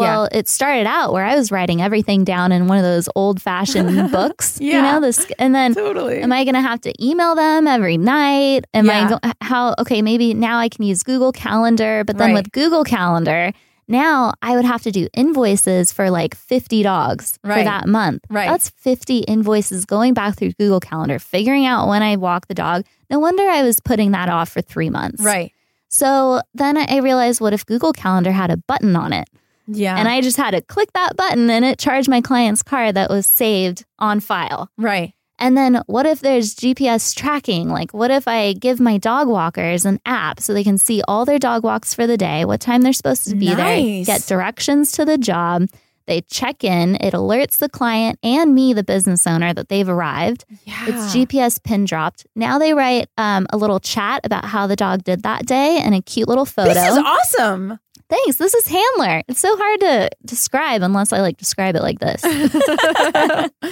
Well, 0.00 0.28
it 0.32 0.48
started 0.48 0.86
out 0.86 1.12
where 1.12 1.24
I 1.24 1.34
was 1.34 1.50
writing 1.52 1.80
everything 1.82 2.24
down 2.24 2.52
in 2.52 2.66
one 2.68 2.78
of 2.78 2.84
those 2.84 3.08
old 3.14 3.40
fashioned 3.42 4.10
books, 4.12 4.60
you 4.60 4.80
know, 4.80 5.00
this, 5.00 5.26
and 5.38 5.54
then 5.54 5.74
totally. 5.74 6.20
am 6.22 6.32
I 6.32 6.44
going 6.44 6.54
to 6.54 6.60
have 6.62 6.80
to 6.82 6.92
email 7.04 7.34
them 7.34 7.66
every 7.66 7.96
night? 7.98 8.64
Am 8.74 8.86
Yeah. 8.86 8.92
I 8.92 9.08
go, 9.08 9.32
how, 9.40 9.74
okay, 9.78 10.02
maybe 10.02 10.34
now 10.34 10.58
I 10.58 10.68
can 10.68 10.84
use 10.84 11.02
Google 11.02 11.32
Calendar, 11.32 12.04
but 12.04 12.18
then 12.18 12.28
Right. 12.28 12.34
with 12.42 12.52
Google 12.52 12.84
Calendar, 12.84 13.52
now 13.88 14.32
I 14.40 14.56
would 14.56 14.64
have 14.64 14.82
to 14.82 14.90
do 14.90 15.08
invoices 15.14 15.92
for 15.92 16.08
like 16.10 16.34
50 16.34 16.82
dogs 16.82 17.38
for 17.42 17.62
that 17.62 17.86
month. 17.86 18.22
Right. 18.30 18.48
That's 18.48 18.70
50 18.70 19.18
invoices 19.18 19.84
going 19.84 20.14
back 20.14 20.36
through 20.36 20.52
Google 20.52 20.80
Calendar, 20.80 21.18
figuring 21.18 21.66
out 21.66 21.88
when 21.88 22.02
I 22.02 22.16
walk 22.16 22.46
the 22.46 22.54
dog. 22.54 22.84
No 23.10 23.18
wonder 23.18 23.42
I 23.42 23.62
was 23.62 23.80
putting 23.80 24.12
that 24.12 24.28
off 24.30 24.48
for 24.48 24.62
three 24.62 24.88
months. 24.88 25.22
right. 25.22 25.52
So 25.88 26.40
then 26.54 26.78
I 26.78 26.98
realized 27.00 27.42
what 27.42 27.52
if 27.52 27.66
Google 27.66 27.92
Calendar 27.92 28.32
had 28.32 28.50
a 28.50 28.56
button 28.56 28.96
on 28.96 29.12
it? 29.12 29.28
Yeah. 29.66 29.96
And 29.96 30.08
I 30.08 30.20
just 30.20 30.36
had 30.36 30.52
to 30.52 30.60
click 30.60 30.92
that 30.94 31.16
button 31.16 31.50
and 31.50 31.64
it 31.64 31.78
charged 31.78 32.08
my 32.08 32.20
client's 32.20 32.62
card 32.62 32.94
that 32.94 33.10
was 33.10 33.26
saved 33.26 33.84
on 33.98 34.20
file. 34.20 34.70
right. 34.76 35.12
And 35.38 35.56
then 35.56 35.82
what 35.86 36.06
if 36.06 36.20
there's 36.20 36.54
GPS 36.54 37.16
tracking? 37.16 37.68
Like, 37.68 37.92
what 37.92 38.12
if 38.12 38.28
I 38.28 38.52
give 38.52 38.78
my 38.78 38.96
dog 38.96 39.26
walkers 39.26 39.84
an 39.84 39.98
app 40.06 40.38
so 40.38 40.54
they 40.54 40.62
can 40.62 40.78
see 40.78 41.02
all 41.08 41.24
their 41.24 41.40
dog 41.40 41.64
walks 41.64 41.94
for 41.94 42.06
the 42.06 42.16
day, 42.16 42.44
what 42.44 42.60
time 42.60 42.82
they're 42.82 42.92
supposed 42.92 43.28
to 43.28 43.34
be 43.34 43.52
there, 43.52 44.04
get 44.04 44.24
directions 44.28 44.92
to 44.92 45.04
the 45.04 45.18
job? 45.18 45.68
They 46.06 46.20
check 46.22 46.62
in, 46.62 46.96
it 46.96 47.12
alerts 47.12 47.58
the 47.58 47.68
client 47.68 48.20
and 48.22 48.54
me, 48.54 48.72
the 48.72 48.84
business 48.84 49.26
owner, 49.26 49.52
that 49.52 49.68
they've 49.68 49.88
arrived. 49.88 50.44
Yeah. 50.64 50.84
It's 50.86 51.14
GPS 51.14 51.60
pin 51.62 51.86
dropped. 51.86 52.24
Now 52.36 52.58
they 52.60 52.72
write 52.72 53.08
um, 53.18 53.48
a 53.50 53.56
little 53.56 53.80
chat 53.80 54.20
about 54.24 54.44
how 54.44 54.68
the 54.68 54.76
dog 54.76 55.02
did 55.02 55.24
that 55.24 55.46
day 55.46 55.80
and 55.82 55.92
a 55.94 56.02
cute 56.02 56.28
little 56.28 56.44
photo. 56.44 56.72
This 56.72 56.88
is 56.92 56.98
awesome. 56.98 57.80
Thanks. 58.12 58.36
This 58.36 58.52
is 58.52 58.66
Handler. 58.66 59.22
It's 59.26 59.40
so 59.40 59.56
hard 59.56 59.80
to 59.80 60.10
describe 60.26 60.82
unless 60.82 61.14
I 61.14 61.20
like 61.22 61.38
describe 61.38 61.74
it 61.76 61.82
like 61.82 61.98
this. 61.98 62.22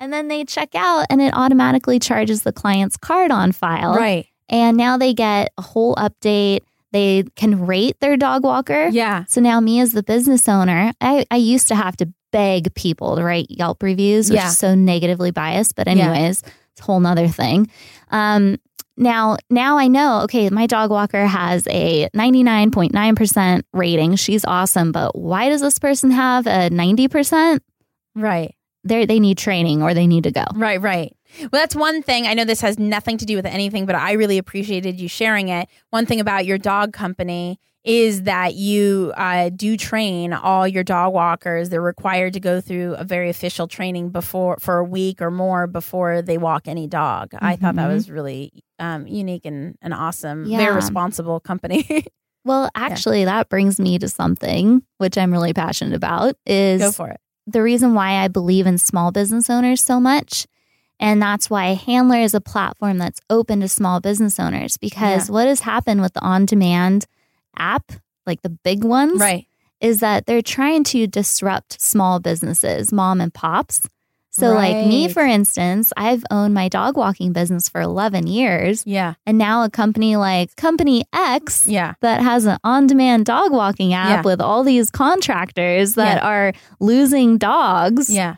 and 0.00 0.10
then 0.12 0.28
they 0.28 0.44
check 0.46 0.74
out 0.74 1.06
and 1.10 1.20
it 1.20 1.34
automatically 1.34 1.98
charges 1.98 2.42
the 2.44 2.52
client's 2.52 2.96
card 2.96 3.30
on 3.30 3.52
file. 3.52 3.94
right. 3.94 4.26
And 4.48 4.76
now 4.76 4.96
they 4.98 5.12
get 5.14 5.52
a 5.58 5.62
whole 5.62 5.94
update. 5.96 6.60
They 6.92 7.24
can 7.34 7.66
rate 7.66 7.98
their 8.00 8.16
dog 8.16 8.42
walker. 8.44 8.88
Yeah. 8.92 9.24
So 9.26 9.40
now, 9.40 9.58
me 9.60 9.80
as 9.80 9.92
the 9.92 10.02
business 10.02 10.48
owner, 10.48 10.92
I, 11.00 11.26
I 11.30 11.36
used 11.36 11.68
to 11.68 11.74
have 11.74 11.96
to 11.98 12.12
beg 12.30 12.74
people 12.74 13.16
to 13.16 13.24
write 13.24 13.46
Yelp 13.48 13.82
reviews, 13.82 14.30
which 14.30 14.36
Yeah. 14.38 14.48
is 14.48 14.58
so 14.58 14.74
negatively 14.74 15.30
biased. 15.30 15.74
But, 15.76 15.86
Yeah. 15.88 15.92
anyways, 16.10 16.42
it's 16.42 16.80
a 16.80 16.84
whole 16.84 17.00
nother 17.00 17.26
thing. 17.28 17.70
Um, 18.10 18.58
now, 18.96 19.36
now 19.50 19.78
I 19.78 19.88
know, 19.88 20.20
okay, 20.22 20.50
my 20.50 20.66
dog 20.66 20.90
walker 20.90 21.26
has 21.26 21.66
a 21.68 22.08
99.9% 22.14 23.62
rating. 23.72 24.16
She's 24.16 24.44
awesome. 24.44 24.92
But 24.92 25.18
why 25.18 25.48
does 25.48 25.60
this 25.60 25.78
person 25.78 26.10
have 26.10 26.46
a 26.46 26.70
90%? 26.70 27.60
Right. 28.14 28.54
They 28.86 29.06
they 29.06 29.18
need 29.18 29.38
training 29.38 29.82
or 29.82 29.94
they 29.94 30.06
need 30.06 30.24
to 30.24 30.30
go. 30.30 30.44
Right, 30.54 30.80
right. 30.80 31.16
Well, 31.40 31.48
that's 31.52 31.74
one 31.74 32.02
thing. 32.02 32.26
I 32.26 32.34
know 32.34 32.44
this 32.44 32.60
has 32.60 32.78
nothing 32.78 33.16
to 33.18 33.24
do 33.24 33.34
with 33.34 33.46
anything, 33.46 33.86
but 33.86 33.94
I 33.94 34.12
really 34.12 34.36
appreciated 34.36 35.00
you 35.00 35.08
sharing 35.08 35.48
it. 35.48 35.68
One 35.90 36.04
thing 36.04 36.20
about 36.20 36.44
your 36.44 36.58
dog 36.58 36.92
company 36.92 37.58
is 37.84 38.22
that 38.22 38.54
you 38.54 39.12
uh, 39.16 39.50
do 39.54 39.76
train 39.76 40.32
all 40.32 40.66
your 40.66 40.82
dog 40.82 41.12
walkers. 41.12 41.68
They're 41.68 41.82
required 41.82 42.32
to 42.32 42.40
go 42.40 42.60
through 42.60 42.94
a 42.94 43.04
very 43.04 43.28
official 43.28 43.68
training 43.68 44.08
before 44.08 44.56
for 44.58 44.78
a 44.78 44.84
week 44.84 45.20
or 45.20 45.30
more 45.30 45.66
before 45.66 46.22
they 46.22 46.38
walk 46.38 46.66
any 46.66 46.86
dog. 46.86 47.34
I 47.38 47.56
thought 47.56 47.74
that 47.76 47.88
Mhm. 47.88 47.94
was 47.94 48.10
really 48.10 48.52
um, 48.78 49.06
unique 49.06 49.44
and, 49.44 49.76
and 49.82 49.94
awesome. 49.94 50.46
Yeah. 50.46 50.58
Very 50.58 50.74
responsible 50.74 51.40
company. 51.40 52.06
Well, 52.46 52.68
actually, 52.74 53.24
that 53.24 53.48
brings 53.48 53.80
me 53.80 53.98
to 53.98 54.06
something 54.06 54.82
which 54.98 55.16
I'm 55.16 55.32
really 55.32 55.54
passionate 55.54 55.94
about 55.94 56.34
is 56.44 56.78
go 56.82 56.92
for 56.92 57.08
it. 57.08 57.18
the 57.46 57.62
reason 57.62 57.94
why 57.94 58.22
I 58.22 58.28
believe 58.28 58.66
in 58.66 58.76
small 58.76 59.12
business 59.12 59.48
owners 59.48 59.80
so 59.82 59.98
much. 59.98 60.46
And 61.00 61.22
that's 61.22 61.48
why 61.48 61.68
Handler 61.72 62.18
is 62.18 62.34
a 62.34 62.42
platform 62.42 62.98
that's 62.98 63.18
open 63.30 63.60
to 63.60 63.68
small 63.68 63.98
business 64.00 64.38
owners 64.38 64.76
because 64.76 65.30
what 65.30 65.48
has 65.48 65.60
happened 65.60 66.02
with 66.02 66.12
the 66.12 66.20
on 66.20 66.44
demand 66.44 67.06
app, 67.56 67.92
like 68.26 68.42
the 68.42 68.50
big 68.50 68.84
ones, 68.84 69.20
Right. 69.20 69.46
is 69.80 70.00
that 70.00 70.26
they're 70.26 70.42
trying 70.42 70.84
to 70.84 71.06
disrupt 71.06 71.80
small 71.80 72.20
businesses, 72.20 72.92
mom 72.92 73.20
and 73.20 73.32
pops. 73.32 73.88
So, 74.30 74.52
like 74.52 74.88
me, 74.88 75.06
for 75.06 75.22
instance, 75.22 75.92
I've 75.96 76.24
owned 76.28 76.54
my 76.54 76.68
dog 76.68 76.96
walking 76.96 77.32
business 77.32 77.68
for 77.68 77.80
11 77.80 78.26
years. 78.26 78.82
Yeah. 78.84 79.14
And 79.24 79.38
now 79.38 79.62
a 79.62 79.70
company 79.70 80.16
like 80.16 80.56
Company 80.56 81.04
X 81.12 81.68
Yeah. 81.68 81.94
that 82.00 82.20
has 82.20 82.44
an 82.44 82.58
on-demand 82.64 83.26
dog 83.26 83.52
walking 83.52 83.94
app 83.94 84.08
Yeah. 84.08 84.22
with 84.22 84.40
all 84.40 84.64
these 84.64 84.90
contractors 84.90 85.94
that 85.94 86.16
Yeah. 86.16 86.26
are 86.28 86.52
losing 86.80 87.38
dogs. 87.38 88.10
Yeah. 88.10 88.34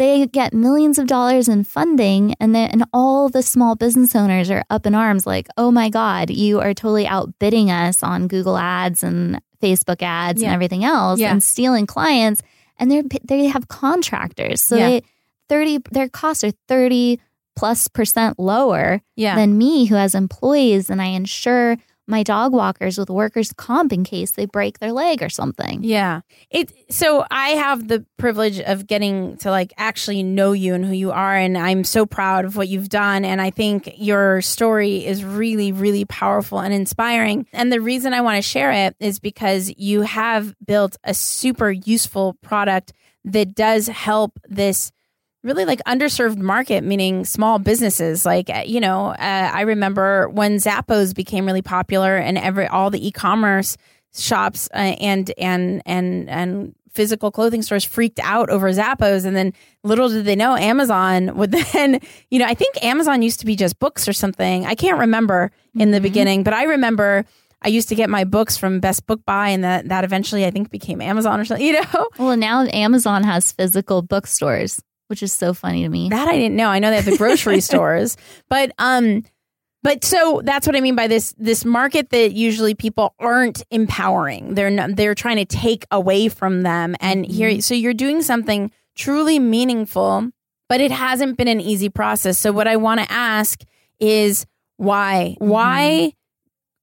They 0.00 0.26
get 0.26 0.54
millions 0.54 0.98
of 0.98 1.06
dollars 1.06 1.46
in 1.46 1.62
funding 1.62 2.34
and 2.40 2.54
then 2.54 2.70
and 2.70 2.84
all 2.94 3.28
the 3.28 3.42
small 3.42 3.74
business 3.76 4.16
owners 4.16 4.50
are 4.50 4.64
up 4.70 4.86
in 4.86 4.94
arms 4.94 5.26
like, 5.26 5.46
"Oh 5.58 5.70
my 5.70 5.90
god, 5.90 6.30
you 6.30 6.58
are 6.58 6.72
totally 6.72 7.06
outbidding 7.06 7.70
us 7.70 8.02
on 8.02 8.26
Google 8.26 8.56
Ads 8.56 9.02
and 9.04 9.42
Facebook 9.62 10.00
ads 10.00 10.40
Yeah. 10.40 10.48
and 10.48 10.54
everything 10.54 10.84
else 10.84 11.20
Yeah. 11.20 11.30
and 11.30 11.42
stealing 11.42 11.84
clients. 11.86 12.40
And 12.78 12.90
they 12.90 13.02
they 13.22 13.44
have 13.48 13.68
contractors, 13.68 14.62
so 14.62 14.76
Yeah. 14.76 14.88
they 14.88 15.02
thirty 15.50 15.78
their 15.92 16.08
costs 16.08 16.44
are 16.44 16.52
thirty 16.66 17.20
plus 17.54 17.86
percent 17.88 18.38
lower 18.38 19.02
Yeah. 19.16 19.34
than 19.36 19.58
me 19.58 19.84
who 19.84 19.96
has 19.96 20.14
employees, 20.14 20.88
and 20.88 21.02
I 21.02 21.08
insure 21.08 21.76
my 22.10 22.22
dog 22.22 22.52
walkers 22.52 22.98
with 22.98 23.08
workers' 23.08 23.52
comp 23.52 23.92
in 23.92 24.04
case 24.04 24.32
they 24.32 24.44
break 24.44 24.80
their 24.80 24.92
leg 24.92 25.22
or 25.22 25.28
something. 25.28 25.82
Yeah. 25.82 26.20
It 26.50 26.72
so 26.92 27.24
I 27.30 27.50
have 27.50 27.88
the 27.88 28.04
privilege 28.16 28.60
of 28.60 28.86
getting 28.86 29.36
to 29.38 29.50
like 29.50 29.72
actually 29.78 30.22
know 30.22 30.52
you 30.52 30.74
and 30.74 30.84
who 30.84 30.92
you 30.92 31.12
are 31.12 31.36
and 31.36 31.56
I'm 31.56 31.84
so 31.84 32.04
proud 32.04 32.44
of 32.44 32.56
what 32.56 32.68
you've 32.68 32.88
done 32.88 33.24
and 33.24 33.40
I 33.40 33.50
think 33.50 33.94
your 33.96 34.42
story 34.42 35.06
is 35.06 35.24
really 35.24 35.72
really 35.72 36.04
powerful 36.04 36.58
and 36.58 36.74
inspiring. 36.74 37.46
And 37.52 37.72
the 37.72 37.80
reason 37.80 38.12
I 38.12 38.20
want 38.20 38.36
to 38.36 38.42
share 38.42 38.72
it 38.72 38.96
is 38.98 39.18
because 39.20 39.72
you 39.76 40.02
have 40.02 40.54
built 40.66 40.96
a 41.04 41.14
super 41.14 41.70
useful 41.70 42.34
product 42.42 42.92
that 43.24 43.54
does 43.54 43.86
help 43.86 44.38
this 44.48 44.92
really 45.42 45.64
like 45.64 45.80
underserved 45.86 46.36
market 46.38 46.84
meaning 46.84 47.24
small 47.24 47.58
businesses 47.58 48.26
like 48.26 48.50
uh, 48.50 48.62
you 48.66 48.80
know 48.80 49.06
uh, 49.06 49.50
i 49.52 49.62
remember 49.62 50.28
when 50.28 50.56
zappos 50.56 51.14
became 51.14 51.46
really 51.46 51.62
popular 51.62 52.16
and 52.16 52.36
every 52.38 52.66
all 52.66 52.90
the 52.90 53.06
e-commerce 53.06 53.76
shops 54.14 54.68
uh, 54.74 54.78
and 54.78 55.32
and 55.38 55.82
and 55.86 56.28
and 56.28 56.74
physical 56.92 57.30
clothing 57.30 57.62
stores 57.62 57.84
freaked 57.84 58.18
out 58.20 58.50
over 58.50 58.68
zappos 58.72 59.24
and 59.24 59.36
then 59.36 59.52
little 59.84 60.08
did 60.08 60.24
they 60.24 60.34
know 60.34 60.56
amazon 60.56 61.34
would 61.36 61.52
then 61.72 62.00
you 62.30 62.38
know 62.38 62.46
i 62.46 62.54
think 62.54 62.82
amazon 62.84 63.22
used 63.22 63.38
to 63.40 63.46
be 63.46 63.54
just 63.56 63.78
books 63.78 64.08
or 64.08 64.12
something 64.12 64.66
i 64.66 64.74
can't 64.74 64.98
remember 64.98 65.50
in 65.78 65.92
the 65.92 65.98
Mhm. 66.00 66.02
beginning 66.02 66.42
but 66.42 66.52
i 66.54 66.64
remember 66.64 67.24
I 67.62 67.68
used 67.68 67.90
to 67.90 67.94
get 67.94 68.08
my 68.08 68.24
books 68.24 68.56
from 68.56 68.80
Best 68.80 69.04
Book 69.04 69.20
Buy, 69.26 69.50
and 69.50 69.62
that 69.64 69.86
that 69.90 70.02
eventually 70.02 70.46
I 70.46 70.50
think 70.50 70.70
became 70.70 71.02
Amazon 71.02 71.38
or 71.38 71.44
something. 71.44 71.66
You 71.66 71.74
know, 71.74 72.08
Well, 72.18 72.34
now 72.34 72.62
Amazon 72.62 73.22
has 73.22 73.52
physical 73.52 74.00
bookstores, 74.00 74.80
which 75.10 75.22
is 75.22 75.32
so 75.32 75.52
funny 75.52 75.82
to 75.82 75.88
me. 75.88 76.08
That 76.08 76.28
I 76.28 76.36
didn't 76.36 76.56
know. 76.56 76.68
I 76.68 76.78
know 76.78 76.90
they 76.90 76.96
have 76.96 77.04
the 77.04 77.18
grocery 77.18 77.60
stores, 77.60 78.16
but 78.48 78.72
um, 78.78 79.24
but 79.82 80.04
so 80.04 80.40
that's 80.44 80.66
what 80.66 80.76
I 80.76 80.80
mean 80.80 80.94
by 80.94 81.08
this 81.08 81.34
this 81.36 81.64
market 81.64 82.10
that 82.10 82.32
usually 82.32 82.74
people 82.74 83.14
aren't 83.18 83.62
empowering. 83.70 84.54
They're 84.54 84.70
not, 84.70 84.96
they're 84.96 85.14
trying 85.14 85.36
to 85.36 85.44
take 85.44 85.84
away 85.90 86.28
from 86.28 86.62
them, 86.62 86.94
and 87.00 87.26
here 87.26 87.60
so 87.60 87.74
you're 87.74 87.92
doing 87.92 88.22
something 88.22 88.70
truly 88.94 89.38
meaningful, 89.38 90.30
but 90.68 90.80
it 90.80 90.92
hasn't 90.92 91.36
been 91.36 91.48
an 91.48 91.60
easy 91.60 91.88
process. 91.88 92.38
So 92.38 92.52
what 92.52 92.68
I 92.68 92.76
want 92.76 93.00
to 93.00 93.10
ask 93.10 93.62
is 93.98 94.46
why 94.76 95.36
why 95.38 96.12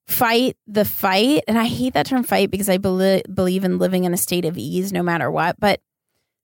fight 0.06 0.56
the 0.68 0.86
fight 0.86 1.44
and 1.48 1.58
i 1.58 1.66
hate 1.66 1.94
that 1.94 2.06
term 2.06 2.24
fight 2.24 2.50
because 2.50 2.70
i 2.70 2.78
belie- 2.78 3.24
believe 3.34 3.66
in 3.66 3.78
living 3.78 4.06
in 4.06 4.14
a 4.14 4.18
state 4.18 4.46
of 4.46 4.58
ease 4.58 4.94
no 4.94 5.04
matter 5.04 5.30
what 5.30 5.60
but 5.60 5.82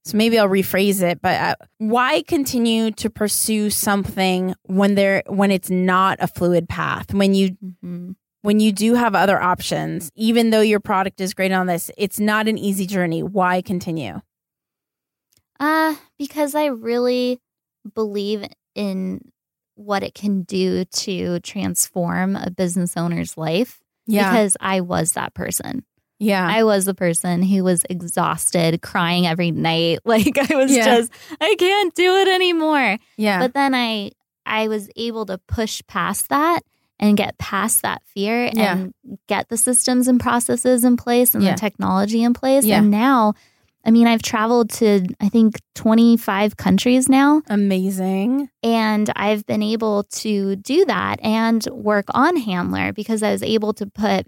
so 0.04 0.16
maybe 0.16 0.38
I'll 0.38 0.48
rephrase 0.48 1.02
it, 1.02 1.22
but 1.22 1.40
uh, 1.40 1.54
why 1.78 2.22
continue 2.22 2.90
to 2.92 3.08
pursue 3.08 3.70
something 3.70 4.54
when 4.64 4.94
there 4.96 5.22
when 5.26 5.50
it's 5.50 5.70
not 5.70 6.18
a 6.20 6.26
fluid 6.26 6.68
path? 6.68 7.14
When 7.14 7.34
you 7.34 7.56
Mhm. 7.82 8.16
when 8.42 8.60
you 8.60 8.72
do 8.72 8.94
have 8.94 9.14
other 9.14 9.40
options, 9.40 10.10
even 10.14 10.50
though 10.50 10.60
your 10.60 10.80
product 10.80 11.20
is 11.22 11.32
great 11.32 11.52
on 11.52 11.66
this, 11.66 11.90
it's 11.96 12.20
not 12.20 12.46
an 12.48 12.58
easy 12.58 12.86
journey. 12.86 13.22
Why 13.22 13.62
continue? 13.62 14.20
Uh, 15.58 15.94
because 16.18 16.54
I 16.54 16.66
really 16.66 17.40
believe 17.94 18.44
in 18.74 19.20
what 19.76 20.02
it 20.02 20.14
can 20.14 20.42
do 20.42 20.84
to 20.84 21.40
transform 21.40 22.36
a 22.36 22.50
business 22.50 22.96
owner's 22.96 23.36
life 23.38 23.80
yeah. 24.06 24.30
because 24.30 24.56
I 24.60 24.80
was 24.82 25.12
that 25.12 25.32
person. 25.34 25.84
Yeah, 26.18 26.46
I 26.46 26.64
was 26.64 26.84
the 26.84 26.94
person 26.94 27.42
who 27.42 27.64
was 27.64 27.84
exhausted, 27.90 28.80
crying 28.82 29.26
every 29.26 29.50
night. 29.50 29.98
Like 30.04 30.36
I 30.38 30.54
was 30.56 30.70
Yeah. 30.70 30.84
just 30.84 31.12
I 31.40 31.54
can't 31.58 31.94
do 31.94 32.16
it 32.16 32.28
anymore. 32.28 32.98
yeah, 33.16 33.38
But 33.40 33.54
then 33.54 33.74
I 33.74 34.12
I 34.46 34.68
was 34.68 34.88
able 34.96 35.26
to 35.26 35.38
push 35.48 35.80
past 35.86 36.28
that 36.28 36.60
and 37.00 37.16
get 37.16 37.36
past 37.38 37.82
that 37.82 38.02
fear 38.06 38.50
Yeah. 38.54 38.76
and 38.76 38.94
get 39.26 39.48
the 39.48 39.56
systems 39.56 40.06
and 40.08 40.20
processes 40.20 40.84
in 40.84 40.96
place 40.96 41.34
and 41.34 41.42
Yeah. 41.42 41.52
the 41.54 41.58
technology 41.58 42.22
in 42.22 42.34
place. 42.34 42.64
Yeah. 42.64 42.78
And 42.78 42.90
now, 42.90 43.34
I 43.86 43.90
mean, 43.90 44.06
I've 44.06 44.22
traveled 44.22 44.70
to 44.80 45.04
I 45.20 45.28
think 45.28 45.56
25 45.74 46.56
countries 46.56 47.08
now 47.08 47.42
amazing. 47.48 48.48
and 48.62 49.10
I've 49.16 49.44
been 49.46 49.62
able 49.62 50.04
to 50.04 50.56
do 50.56 50.84
that 50.86 51.18
and 51.22 51.66
work 51.72 52.06
on 52.14 52.36
Handler 52.36 52.92
because 52.92 53.22
I 53.22 53.32
was 53.32 53.42
able 53.42 53.72
to 53.74 53.86
put 53.86 54.26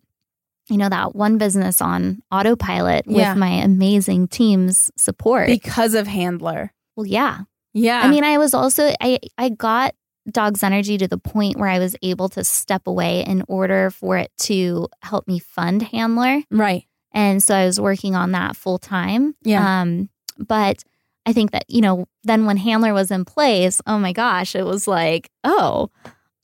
you 0.68 0.76
know 0.76 0.88
that 0.88 1.14
one 1.14 1.38
business 1.38 1.80
on 1.80 2.22
autopilot 2.32 3.04
Yeah. 3.06 3.30
with 3.32 3.38
my 3.38 3.48
amazing 3.62 4.28
team's 4.28 4.90
support. 4.96 5.46
Because 5.48 5.94
of 5.94 6.06
handler. 6.06 6.72
well, 6.96 7.06
yeah. 7.06 7.40
Yeah, 7.72 8.00
I 8.02 8.08
mean, 8.10 8.24
I 8.24 8.38
was 8.38 8.54
also 8.54 8.90
I 9.02 9.18
I 9.36 9.50
got 9.50 9.94
Dog's 10.30 10.62
Energy 10.62 10.96
to 10.98 11.06
the 11.08 11.18
point 11.18 11.58
where 11.58 11.68
I 11.68 11.78
was 11.78 11.94
able 12.02 12.28
to 12.30 12.42
step 12.42 12.86
away 12.86 13.22
in 13.24 13.44
order 13.48 13.90
for 13.90 14.16
it 14.16 14.32
to 14.44 14.88
help 15.02 15.28
me 15.28 15.38
fund 15.38 15.82
Handler, 15.82 16.42
right. 16.50 16.84
and 17.12 17.42
so 17.42 17.54
I 17.54 17.66
was 17.66 17.78
working 17.78 18.16
on 18.16 18.32
that 18.32 18.56
full 18.56 18.78
time. 18.78 19.34
Yeah. 19.42 19.82
Um, 19.82 20.08
but 20.38 20.82
I 21.26 21.34
think 21.34 21.50
that 21.50 21.64
you 21.68 21.82
know, 21.82 22.06
then 22.24 22.46
when 22.46 22.56
Handler 22.56 22.94
was 22.94 23.10
in 23.10 23.26
place, 23.26 23.82
oh 23.86 23.98
my 23.98 24.12
gosh, 24.12 24.56
it 24.56 24.64
was 24.64 24.88
like, 24.88 25.30
oh, 25.44 25.90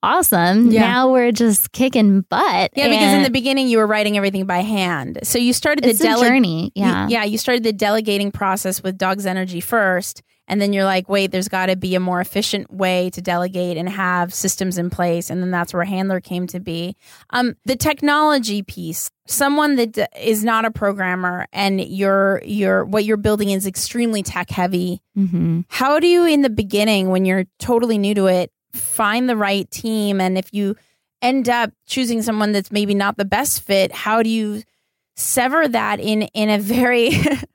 awesome! 0.02 0.70
Yeah. 0.70 0.80
Now 0.82 1.10
we're 1.12 1.32
just 1.32 1.72
kicking 1.72 2.22
butt. 2.22 2.72
Yeah, 2.74 2.88
because 2.88 3.14
in 3.14 3.22
the 3.22 3.30
beginning 3.30 3.68
you 3.68 3.78
were 3.78 3.86
writing 3.86 4.16
everything 4.16 4.46
by 4.46 4.58
hand. 4.60 5.20
So 5.22 5.38
you 5.38 5.52
started 5.52 5.84
the 5.84 5.94
dele- 5.94 6.22
journey. 6.22 6.64
you- 6.74 6.82
Yeah. 6.84 7.08
yeah, 7.08 7.24
you 7.24 7.38
started 7.38 7.62
the 7.62 7.72
delegating 7.72 8.30
process 8.32 8.82
with 8.82 8.98
Dog's 8.98 9.26
Energy 9.26 9.60
first. 9.60 10.22
And 10.48 10.60
then 10.60 10.72
you're 10.72 10.84
like, 10.84 11.08
wait, 11.08 11.30
there's 11.30 11.48
got 11.48 11.66
to 11.66 11.76
be 11.76 11.94
a 11.94 12.00
more 12.00 12.20
efficient 12.20 12.70
way 12.70 13.10
to 13.10 13.22
delegate 13.22 13.76
and 13.76 13.88
have 13.88 14.34
systems 14.34 14.76
in 14.76 14.90
place. 14.90 15.30
And 15.30 15.40
then 15.40 15.52
that's 15.52 15.72
where 15.72 15.84
Handler 15.84 16.20
came 16.20 16.46
to 16.48 16.58
be. 16.60 16.96
Um, 17.30 17.54
the 17.64 17.76
technology 17.76 18.62
piece, 18.62 19.08
someone 19.26 19.76
that 19.76 20.10
is 20.20 20.44
not 20.44 20.64
a 20.64 20.70
programmer 20.72 21.46
and 21.52 21.80
you're, 21.80 22.42
you're, 22.44 22.84
what 22.84 23.04
you're 23.04 23.16
building 23.16 23.50
is 23.50 23.66
extremely 23.68 24.22
tech 24.24 24.50
heavy. 24.50 25.00
hmm 25.14 25.60
How 25.68 26.00
do 26.00 26.08
you, 26.08 26.26
in 26.26 26.42
the 26.42 26.50
beginning, 26.50 27.08
when 27.10 27.24
you're 27.24 27.44
totally 27.60 27.96
new 27.96 28.14
to 28.16 28.26
it, 28.26 28.50
find 28.72 29.28
the 29.28 29.36
right 29.36 29.70
team? 29.70 30.20
And 30.20 30.36
if 30.38 30.52
you 30.52 30.76
end 31.20 31.48
up 31.48 31.72
choosing 31.86 32.22
someone 32.22 32.52
that's 32.52 32.72
maybe 32.72 32.94
not 32.94 33.16
the 33.16 33.24
best 33.24 33.62
fit, 33.62 33.92
how 33.92 34.22
do 34.22 34.28
you 34.30 34.62
sever 35.16 35.68
that 35.68 36.00
in 36.00 36.22
in 36.34 36.48
a 36.50 36.58
very, 36.58 37.10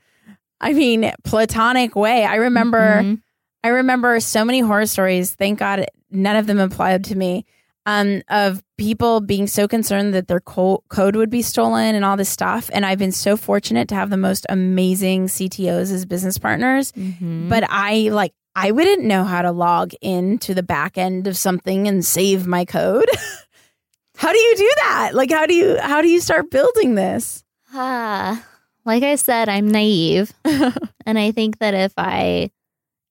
I 0.61 0.73
mean, 0.73 1.11
platonic 1.23 1.95
way? 1.95 2.23
I 2.25 2.35
remember, 2.35 3.01
Mhm. 3.03 3.21
I 3.63 3.69
remember 3.69 4.19
so 4.19 4.45
many 4.45 4.59
horror 4.61 4.85
stories. 4.85 5.33
Thank 5.35 5.59
God, 5.59 5.85
none 6.11 6.35
of 6.35 6.47
them 6.47 6.59
applied 6.59 7.03
to 7.05 7.15
me. 7.15 7.45
Um, 7.85 8.21
of 8.27 8.61
people 8.77 9.21
being 9.21 9.47
so 9.47 9.65
concerned 9.65 10.13
that 10.13 10.27
their 10.27 10.41
co- 10.41 10.83
code 10.89 11.15
would 11.15 11.29
be 11.29 11.41
stolen 11.41 11.95
and 11.95 12.03
all 12.03 12.17
this 12.17 12.27
stuff. 12.27 12.69
And 12.73 12.85
I've 12.85 12.99
been 12.99 13.13
so 13.13 13.37
fortunate 13.37 13.87
to 13.87 13.95
have 13.95 14.09
the 14.09 14.17
most 14.17 14.45
amazing 14.49 15.27
CTOs 15.27 15.89
as 15.93 16.05
business 16.05 16.37
partners 16.37 16.91
Mhm. 16.91 17.47
but 17.47 17.63
I 17.69 18.09
like 18.11 18.33
I 18.59 18.71
wouldn't 18.71 19.03
know 19.03 19.23
how 19.23 19.43
to 19.43 19.51
log 19.51 19.93
into 20.01 20.55
the 20.55 20.63
back 20.63 20.97
end 20.97 21.27
of 21.27 21.37
something 21.37 21.87
and 21.87 22.03
save 22.03 22.47
my 22.47 22.65
code. 22.65 23.07
how 24.17 24.31
do 24.31 24.37
you 24.39 24.55
do 24.57 24.71
that? 24.77 25.11
Like 25.13 25.31
how 25.31 25.45
do 25.45 25.53
you 25.53 25.77
how 25.79 26.01
do 26.01 26.09
you 26.09 26.19
start 26.19 26.49
building 26.49 26.95
this? 26.95 27.43
Ah, 27.71 28.43
like 28.83 29.03
I 29.03 29.13
said, 29.13 29.47
I'm 29.47 29.69
naive. 29.69 30.33
and 31.05 31.19
I 31.19 31.31
think 31.31 31.59
that 31.59 31.75
if 31.75 31.93
I 31.97 32.49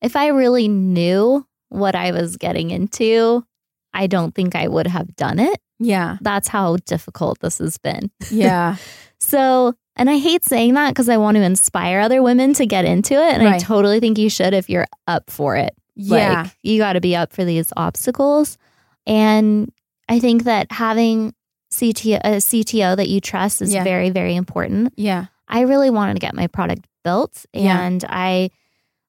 if 0.03 0.17
I 0.17 0.29
really 0.29 0.67
knew 0.67 1.47
what 1.69 1.95
I 1.95 2.11
was 2.11 2.37
getting 2.37 2.71
into, 2.71 3.47
I 3.95 4.09
don't 4.09 4.35
think 4.35 4.57
I 4.57 4.67
would 4.67 4.89
have 4.89 5.15
done 5.15 5.39
it. 5.39 5.61
Yeah. 5.79 6.17
That's 6.23 6.49
how 6.49 6.77
difficult 6.87 7.39
this 7.39 7.59
has 7.59 7.79
been. 7.79 8.11
Yeah. 8.33 8.77
So, 9.21 9.75
and 9.97 10.11
I 10.11 10.19
hate 10.19 10.45
saying 10.45 10.75
that 10.75 10.91
because 10.91 11.09
I 11.09 11.17
want 11.17 11.37
to 11.37 11.43
inspire 11.43 12.01
other 12.01 12.23
women 12.23 12.53
to 12.55 12.67
get 12.67 12.85
into 12.85 13.15
it. 13.15 13.35
And 13.35 13.49
I 13.49 13.59
totally 13.59 14.01
think 14.01 14.19
you 14.19 14.29
should 14.31 14.53
if 14.55 14.69
you're 14.69 14.87
up 15.07 15.31
for 15.31 15.57
it. 15.57 15.75
yeah. 15.95 16.43
Like, 16.43 16.57
you 16.63 16.79
got 16.79 16.93
to 16.95 17.01
be 17.01 17.17
up 17.17 17.33
for 17.33 17.45
these 17.45 17.73
obstacles. 17.77 18.59
And 19.07 19.73
I 20.09 20.21
think 20.21 20.45
that 20.45 20.71
having 20.71 21.35
CTO, 21.73 22.21
a 22.25 22.31
CTO 22.37 22.97
that 22.97 23.09
you 23.09 23.21
trust 23.21 23.63
is 23.63 23.73
Yeah. 23.73 23.85
very, 23.85 24.11
very 24.11 24.35
important. 24.37 24.93
yeah. 24.97 25.27
I 25.49 25.61
really 25.61 25.91
wanted 25.91 26.15
to 26.15 26.21
get 26.21 26.35
my 26.35 26.49
product 26.49 26.87
built 27.05 27.47
Yeah. 27.53 27.81
and 27.81 28.05
I 28.09 28.51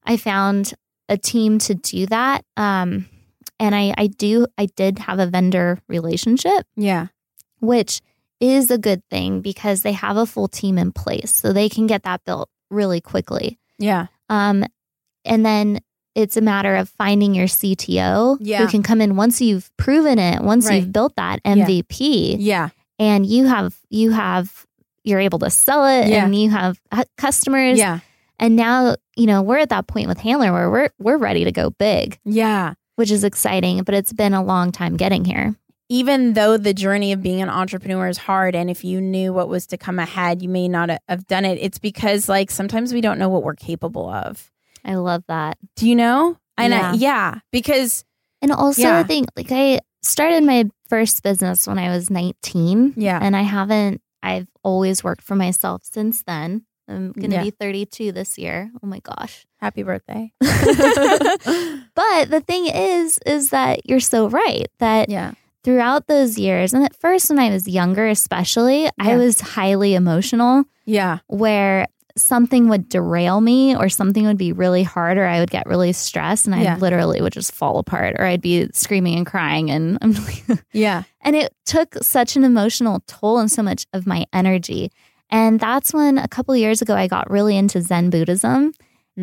I 0.06 0.18
found 0.18 0.74
a 1.10 1.18
team 1.18 1.58
to 1.60 1.74
do 1.74 2.06
that. 2.08 2.46
Um 2.56 3.08
and 3.60 3.74
I 3.74 3.94
I 3.98 4.06
do 4.08 4.46
I 4.58 4.68
did 4.68 5.00
have 5.00 5.18
a 5.20 5.26
vendor 5.26 5.80
relationship, 5.88 6.66
Yeah. 6.76 7.08
which 7.60 8.02
is 8.40 8.70
a 8.72 8.78
good 8.78 9.02
thing 9.10 9.42
because 9.42 9.82
they 9.82 9.92
have 9.94 10.18
a 10.18 10.26
full 10.26 10.48
team 10.48 10.78
in 10.78 10.92
place 10.92 11.32
so 11.34 11.52
they 11.54 11.70
can 11.70 11.88
get 11.88 12.04
that 12.04 12.24
built 12.26 12.50
really 12.70 13.02
quickly. 13.02 13.60
Yeah. 13.80 14.08
Um 14.30 14.64
and 15.26 15.46
then 15.46 15.80
it's 16.16 16.38
a 16.38 16.42
matter 16.42 16.76
of 16.76 16.90
finding 16.90 17.36
your 17.36 17.48
CTO 17.48 18.38
Yeah. 18.40 18.60
who 18.60 18.68
can 18.68 18.82
come 18.84 19.02
in 19.02 19.16
once 19.16 19.40
you've 19.42 19.70
proven 19.78 20.18
it, 20.20 20.42
once 20.42 20.68
Right. 20.68 20.76
you've 20.82 20.92
built 20.92 21.16
that 21.16 21.42
MVP 21.44 22.38
Yeah. 22.40 22.70
and 23.00 23.26
you 23.26 23.46
have 23.46 23.76
you 23.90 24.12
have 24.12 24.66
you're 25.04 25.20
able 25.20 25.40
to 25.40 25.50
sell 25.50 25.86
it 25.86 26.08
Yeah. 26.10 26.26
and 26.26 26.36
you 26.36 26.50
have 26.50 26.80
uh, 26.92 27.04
customers. 27.18 27.78
Yeah. 27.80 28.00
And 28.40 28.56
now, 28.56 28.96
you 29.16 29.26
know, 29.26 29.42
we're 29.42 29.58
at 29.58 29.70
that 29.70 29.88
point 29.88 30.08
with 30.08 30.20
Handler 30.20 30.52
where 30.52 30.70
we're 30.70 30.90
we're 31.00 31.18
ready 31.18 31.44
to 31.46 31.52
go 31.52 31.70
big, 31.72 32.20
Yeah. 32.26 32.74
which 32.98 33.10
is 33.12 33.24
exciting, 33.24 33.84
but 33.84 33.96
it's 33.96 34.14
been 34.14 34.34
a 34.34 34.44
long 34.44 34.72
time 34.72 34.98
getting 34.98 35.24
here. 35.26 35.56
Even 35.90 36.34
though 36.34 36.58
the 36.58 36.74
journey 36.74 37.14
of 37.14 37.22
being 37.22 37.42
an 37.42 37.50
entrepreneur 37.50 38.08
is 38.10 38.18
hard, 38.18 38.56
and 38.56 38.70
if 38.70 38.84
you 38.84 39.00
knew 39.00 39.32
what 39.32 39.48
was 39.48 39.68
to 39.68 39.78
come 39.78 40.00
ahead, 40.00 40.42
you 40.42 40.50
may 40.50 40.68
not 40.68 40.90
have 41.08 41.26
done 41.28 41.46
it. 41.46 41.58
It's 41.62 41.80
because, 41.80 42.28
like, 42.28 42.52
sometimes 42.52 42.94
we 42.94 43.00
don't 43.02 43.18
know 43.20 43.30
what 43.30 43.44
we're 43.44 43.56
capable 43.56 44.10
of. 44.10 44.52
I 44.84 44.96
love 44.96 45.24
that. 45.28 45.58
Do 45.78 45.88
you 45.88 45.96
know? 45.96 46.38
And 46.58 46.74
I- 46.74 46.78
Yeah. 46.78 46.94
yeah, 46.94 47.36
because 47.52 48.04
And 48.42 48.52
also 48.52 48.82
Yeah. 48.84 48.98
I 49.00 49.04
think 49.04 49.28
like 49.36 49.52
I 49.52 49.80
started 50.04 50.44
my 50.44 50.66
first 50.90 51.24
business 51.24 51.66
when 51.68 51.80
I 51.80 51.90
was 51.90 52.10
19. 52.12 52.94
Yeah. 52.98 53.18
And 53.22 53.36
I 53.36 53.42
haven't 53.42 54.02
I've 54.22 54.48
always 54.64 55.04
worked 55.04 55.24
for 55.24 55.36
myself 55.36 55.82
since 55.84 56.22
then. 56.24 56.66
I'm 56.88 57.12
going 57.14 57.32
to 57.32 57.38
Yeah. 57.38 57.44
be 57.44 57.50
32 57.52 58.12
this 58.12 58.38
year. 58.38 58.72
Oh 58.84 58.88
my 58.88 59.00
gosh. 59.00 59.46
happy 59.60 59.82
birthday. 59.84 60.32
But 61.96 62.30
the 62.30 62.44
thing 62.46 62.68
is 62.68 63.20
is 63.26 63.50
that 63.50 63.88
you're 63.90 64.00
so 64.00 64.30
right 64.30 64.68
that 64.80 65.10
yeah. 65.10 65.32
Throughout 65.64 66.08
those 66.08 66.38
years 66.38 66.74
and 66.74 66.84
at 66.84 66.96
first 66.96 67.30
when 67.30 67.40
I 67.40 67.50
was 67.50 67.68
younger 67.68 68.08
especially, 68.08 68.90
I 69.00 69.18
was 69.18 69.42
highly 69.42 69.96
emotional 69.96 70.64
Yeah. 70.86 71.20
where 71.28 71.88
something 72.16 72.68
would 72.70 72.90
derail 72.90 73.42
me 73.42 73.76
or 73.76 73.90
something 73.90 74.26
would 74.26 74.40
be 74.40 74.52
really 74.52 74.82
hard 74.82 75.20
or 75.20 75.26
I 75.28 75.40
would 75.40 75.52
get 75.52 75.68
really 75.68 75.92
stressed 75.94 76.48
and 76.48 76.56
I 76.56 76.62
Yeah. 76.64 76.78
literally 76.78 77.22
would 77.22 77.34
just 77.34 77.52
fall 77.52 77.78
apart 77.78 78.16
or 78.18 78.26
I'd 78.26 78.42
be 78.42 78.68
screaming 78.74 79.18
and 79.18 79.26
crying 79.26 79.70
and 79.70 79.98
I'm 80.02 80.14
like 80.14 80.44
Yeah. 80.74 81.04
and 81.22 81.36
it 81.36 81.54
took 81.66 81.96
such 82.02 82.36
an 82.36 82.44
emotional 82.44 83.04
toll 83.08 83.38
and 83.38 83.52
so 83.52 83.62
much 83.62 83.86
of 83.94 84.08
my 84.08 84.26
energy. 84.34 84.92
And 85.30 85.60
that's 85.60 85.94
when 85.94 86.18
a 86.18 86.28
couple 86.28 86.56
years 86.56 86.82
ago 86.82 86.96
I 86.96 87.08
got 87.08 87.30
really 87.30 87.56
into 87.58 87.82
Zen 87.82 88.10
Buddhism 88.10 88.72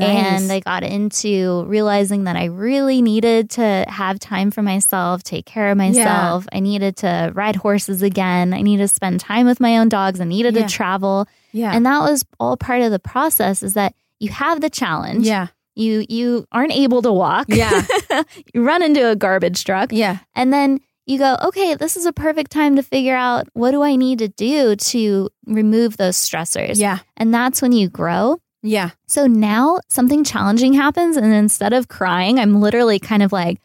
and 0.02 0.50
I 0.50 0.60
got 0.60 0.82
into 0.82 1.64
realizing 1.66 2.24
that 2.24 2.36
I 2.36 2.46
really 2.46 3.00
needed 3.02 3.50
to 3.50 3.84
have 3.88 4.18
time 4.18 4.50
for 4.50 4.62
myself, 4.62 5.22
take 5.22 5.46
care 5.46 5.70
of 5.70 5.78
myself. 5.78 6.46
I 6.52 6.60
needed 6.60 6.96
to 6.98 7.30
ride 7.34 7.56
horses 7.56 8.02
again. 8.02 8.52
I 8.52 8.62
needed 8.62 8.82
to 8.84 8.94
spend 8.94 9.20
time 9.20 9.46
with 9.46 9.60
my 9.60 9.78
own 9.78 9.88
dogs. 9.88 10.20
I 10.20 10.24
needed 10.24 10.54
Yeah. 10.56 10.66
to 10.66 10.72
travel. 10.72 11.26
yeah. 11.52 11.72
And 11.74 11.86
that 11.86 12.00
was 12.00 12.24
all 12.40 12.56
part 12.56 12.82
of 12.82 12.90
the 12.90 12.98
process 12.98 13.62
is 13.62 13.74
that 13.74 13.94
you 14.18 14.30
have 14.30 14.60
the 14.60 14.70
challenge. 14.70 15.26
yeah. 15.26 15.48
You 15.76 16.04
you 16.08 16.46
aren't 16.52 16.72
able 16.72 17.02
to 17.02 17.12
walk. 17.12 17.46
Yeah. 17.48 17.84
you 18.54 18.62
run 18.64 18.82
into 18.82 19.08
a 19.10 19.16
garbage 19.16 19.64
truck. 19.64 19.90
Yeah. 19.92 20.18
And 20.34 20.52
then 20.52 20.78
you 21.06 21.18
go, 21.18 21.36
okay, 21.42 21.74
this 21.74 21.96
is 21.96 22.06
a 22.06 22.12
perfect 22.12 22.50
time 22.52 22.76
to 22.76 22.82
figure 22.82 23.16
out 23.16 23.48
what 23.52 23.72
do 23.72 23.82
I 23.82 23.96
need 23.96 24.20
to 24.20 24.28
do 24.28 24.76
to 24.76 25.28
remove 25.46 25.96
those 25.96 26.16
stressors. 26.16 26.78
Yeah. 26.80 26.98
And 27.16 27.34
that's 27.34 27.60
when 27.60 27.72
you 27.72 27.88
grow. 27.90 28.38
Yeah. 28.64 28.90
So 29.06 29.26
now 29.26 29.78
something 29.88 30.24
challenging 30.24 30.72
happens. 30.72 31.16
And 31.16 31.32
instead 31.32 31.72
of 31.72 31.88
crying, 31.88 32.38
I'm 32.40 32.60
literally 32.60 32.98
kind 32.98 33.22
of 33.22 33.30
like, 33.30 33.60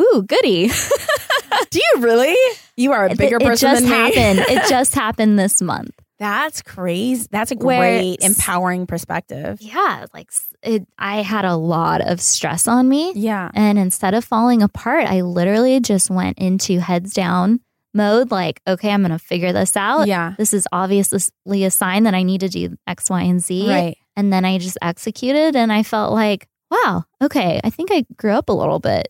ooh, 0.00 0.22
goody. 0.26 0.68
Do 1.70 1.80
you 1.80 2.00
really? 2.02 2.36
You 2.76 2.92
are 2.92 3.06
a 3.06 3.14
bigger 3.14 3.36
it, 3.36 3.42
it 3.42 3.46
person 3.46 3.70
just 3.70 3.82
than 3.82 3.90
me. 3.90 3.96
happened. 4.14 4.38
it 4.48 4.62
just 4.68 4.94
happened 4.94 5.38
this 5.38 5.60
month. 5.60 5.90
That's 6.18 6.62
crazy. 6.62 7.26
That's 7.30 7.50
a 7.50 7.56
Where- 7.56 7.78
great, 7.98 8.22
empowering 8.22 8.86
perspective. 8.86 9.58
Yeah. 9.60 10.06
Like 10.14 10.30
it, 10.62 10.86
I 10.98 11.22
had 11.22 11.44
a 11.44 11.56
lot 11.56 12.00
of 12.00 12.20
stress 12.20 12.68
on 12.68 12.88
me. 12.88 13.12
Yeah. 13.16 13.50
And 13.54 13.78
instead 13.78 14.14
of 14.14 14.24
falling 14.24 14.62
apart, 14.62 15.06
I 15.06 15.22
literally 15.22 15.80
just 15.80 16.10
went 16.10 16.38
into 16.38 16.78
heads 16.80 17.12
down 17.12 17.60
mode. 17.92 18.30
Like, 18.30 18.60
okay, 18.66 18.90
I'm 18.90 19.02
going 19.02 19.10
to 19.10 19.18
figure 19.18 19.52
this 19.52 19.76
out. 19.76 20.06
Yeah. 20.06 20.34
This 20.38 20.54
is 20.54 20.66
obviously 20.72 21.64
a 21.64 21.70
sign 21.70 22.04
that 22.04 22.14
I 22.14 22.22
need 22.22 22.40
to 22.40 22.48
do 22.48 22.76
X, 22.86 23.10
Y, 23.10 23.22
and 23.22 23.42
Z. 23.42 23.68
Right. 23.68 23.96
And 24.16 24.32
then 24.32 24.44
I 24.44 24.58
just 24.58 24.78
executed 24.80 25.56
and 25.56 25.72
I 25.72 25.82
felt 25.82 26.12
like, 26.12 26.48
wow, 26.70 27.04
okay, 27.22 27.60
I 27.64 27.70
think 27.70 27.90
I 27.92 28.04
grew 28.16 28.32
up 28.32 28.48
a 28.48 28.52
little 28.52 28.78
bit. 28.78 29.08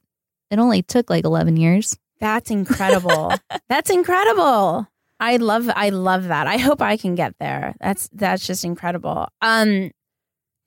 It 0.50 0.58
only 0.58 0.82
took 0.82 1.10
like 1.10 1.24
11 1.24 1.56
years. 1.56 1.96
That's 2.20 2.50
incredible. 2.50 3.32
that's 3.68 3.90
incredible. 3.90 4.86
I 5.20 5.36
love 5.36 5.70
I 5.74 5.90
love 5.90 6.28
that. 6.28 6.46
I 6.46 6.58
hope 6.58 6.82
I 6.82 6.96
can 6.96 7.14
get 7.14 7.34
there. 7.38 7.74
That's 7.80 8.08
that's 8.12 8.46
just 8.46 8.64
incredible. 8.64 9.28
Um 9.40 9.90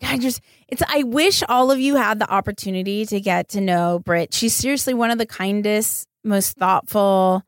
I 0.04 0.18
just 0.18 0.42
it's 0.68 0.84
I 0.88 1.04
wish 1.04 1.44
all 1.50 1.72
of 1.72 1.80
you 1.80 1.96
had 1.96 2.20
the 2.20 2.32
opportunity 2.32 3.06
to 3.08 3.20
get 3.20 3.50
to 3.50 3.62
know 3.62 4.00
Brit. 4.00 4.34
She's 4.34 4.54
seriously 4.54 4.94
one 4.94 5.12
of 5.12 5.18
the 5.18 5.26
kindest, 5.26 6.08
most 6.24 6.58
thoughtful, 6.58 7.44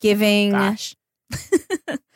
giving 0.00 0.52
Gosh. 0.52 0.94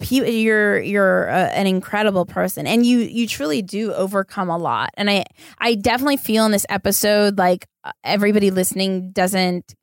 you're 0.00 0.80
you're 0.80 1.28
an 1.28 1.66
incredible 1.66 2.26
person 2.26 2.66
and 2.66 2.84
you 2.84 2.98
you 2.98 3.26
truly 3.26 3.62
do 3.62 3.92
overcome 3.92 4.50
a 4.50 4.58
lot. 4.58 4.90
And 4.94 5.10
i 5.10 5.24
i 5.58 5.74
definitely 5.74 6.16
feel 6.16 6.44
in 6.44 6.52
this 6.52 6.66
episode 6.68 7.38
like 7.38 7.66
uh, 7.84 7.92
everybody 8.02 8.50
listening 8.50 9.12
doesn't 9.12 9.74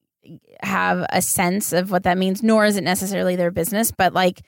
have 0.61 1.05
a 1.09 1.21
sense 1.21 1.73
of 1.73 1.89
what 1.91 2.03
that 2.03 2.17
means 2.17 2.43
nor 2.43 2.65
is 2.65 2.77
it 2.77 2.83
necessarily 2.83 3.35
their 3.35 3.49
business 3.49 3.91
but 3.91 4.13
like 4.13 4.43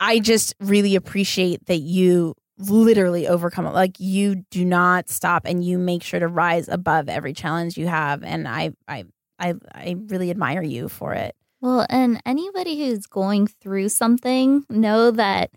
i 0.00 0.18
just 0.18 0.56
really 0.58 0.96
appreciate 0.96 1.64
that 1.66 1.76
you 1.76 2.34
literally 2.58 3.28
overcome 3.28 3.66
it. 3.66 3.72
Like 3.72 3.98
you 4.00 4.44
do 4.50 4.64
not 4.64 5.08
stop 5.08 5.44
and 5.44 5.64
you 5.64 5.78
make 5.78 6.02
sure 6.02 6.20
to 6.20 6.28
rise 6.28 6.68
above 6.68 7.08
every 7.08 7.32
challenge 7.32 7.76
you 7.76 7.86
have. 7.86 8.22
And 8.22 8.48
i 8.48 8.72
i 8.86 9.04
i, 9.38 9.54
I 9.72 9.96
really 10.08 10.30
admire 10.30 10.62
you 10.62 10.88
for 10.88 11.14
it 11.14 11.36
Well, 11.60 11.86
and 11.90 12.20
anybody 12.24 12.78
who's 12.86 13.06
going 13.06 13.46
through 13.48 13.88
something, 13.90 14.64
know 14.70 15.10
that 15.10 15.50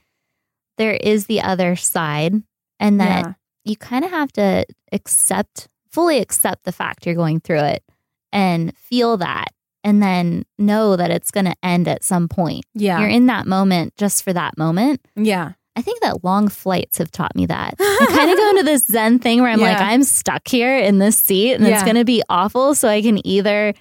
there 0.78 0.94
is 0.94 1.26
the 1.28 1.42
other 1.42 1.76
side 1.76 2.42
and 2.80 3.00
that 3.00 3.26
Yeah. 3.26 3.34
you 3.66 3.76
kind 3.76 4.04
of 4.04 4.12
have 4.12 4.32
to 4.34 4.66
accept, 4.92 5.68
fully 5.92 6.18
accept 6.20 6.64
the 6.64 6.72
fact 6.72 7.06
you're 7.06 7.16
going 7.16 7.40
through 7.40 7.60
it 7.64 7.84
and 8.32 8.76
feel 8.78 9.18
that. 9.18 9.50
And 9.84 10.02
then 10.02 10.44
know 10.60 10.96
that 10.96 11.10
it's 11.10 11.32
going 11.32 11.46
to 11.48 11.56
end 11.64 11.88
at 11.88 12.04
some 12.04 12.28
point. 12.28 12.66
yeah 12.76 13.00
You're 13.00 13.10
in 13.10 13.26
that 13.28 13.48
moment 13.48 13.96
just 13.98 14.24
for 14.24 14.32
that 14.34 14.58
moment. 14.58 15.02
yeah 15.16 15.54
I 15.76 15.82
think 15.82 16.02
that 16.02 16.24
long 16.24 16.50
flights 16.50 16.98
have 16.98 17.12
taught 17.12 17.34
me 17.36 17.46
that. 17.46 17.76
I 17.80 18.06
kind 18.16 18.30
of 18.30 18.38
go 18.38 18.50
into 18.50 18.64
this 18.64 18.86
Zen 18.88 19.20
thing 19.20 19.42
where 19.42 19.50
I'm 19.50 19.62
like, 19.62 19.80
I'm 19.80 20.04
stuck 20.04 20.46
here 20.48 20.78
in 20.78 21.00
this 21.00 21.16
seat 21.18 21.54
and 21.54 21.66
it's 21.66 21.82
going 21.84 21.96
to 21.96 22.04
be 22.04 22.22
awful. 22.28 22.76
So 22.76 22.90
I 22.90 23.02
can 23.02 23.26
either 23.26 23.74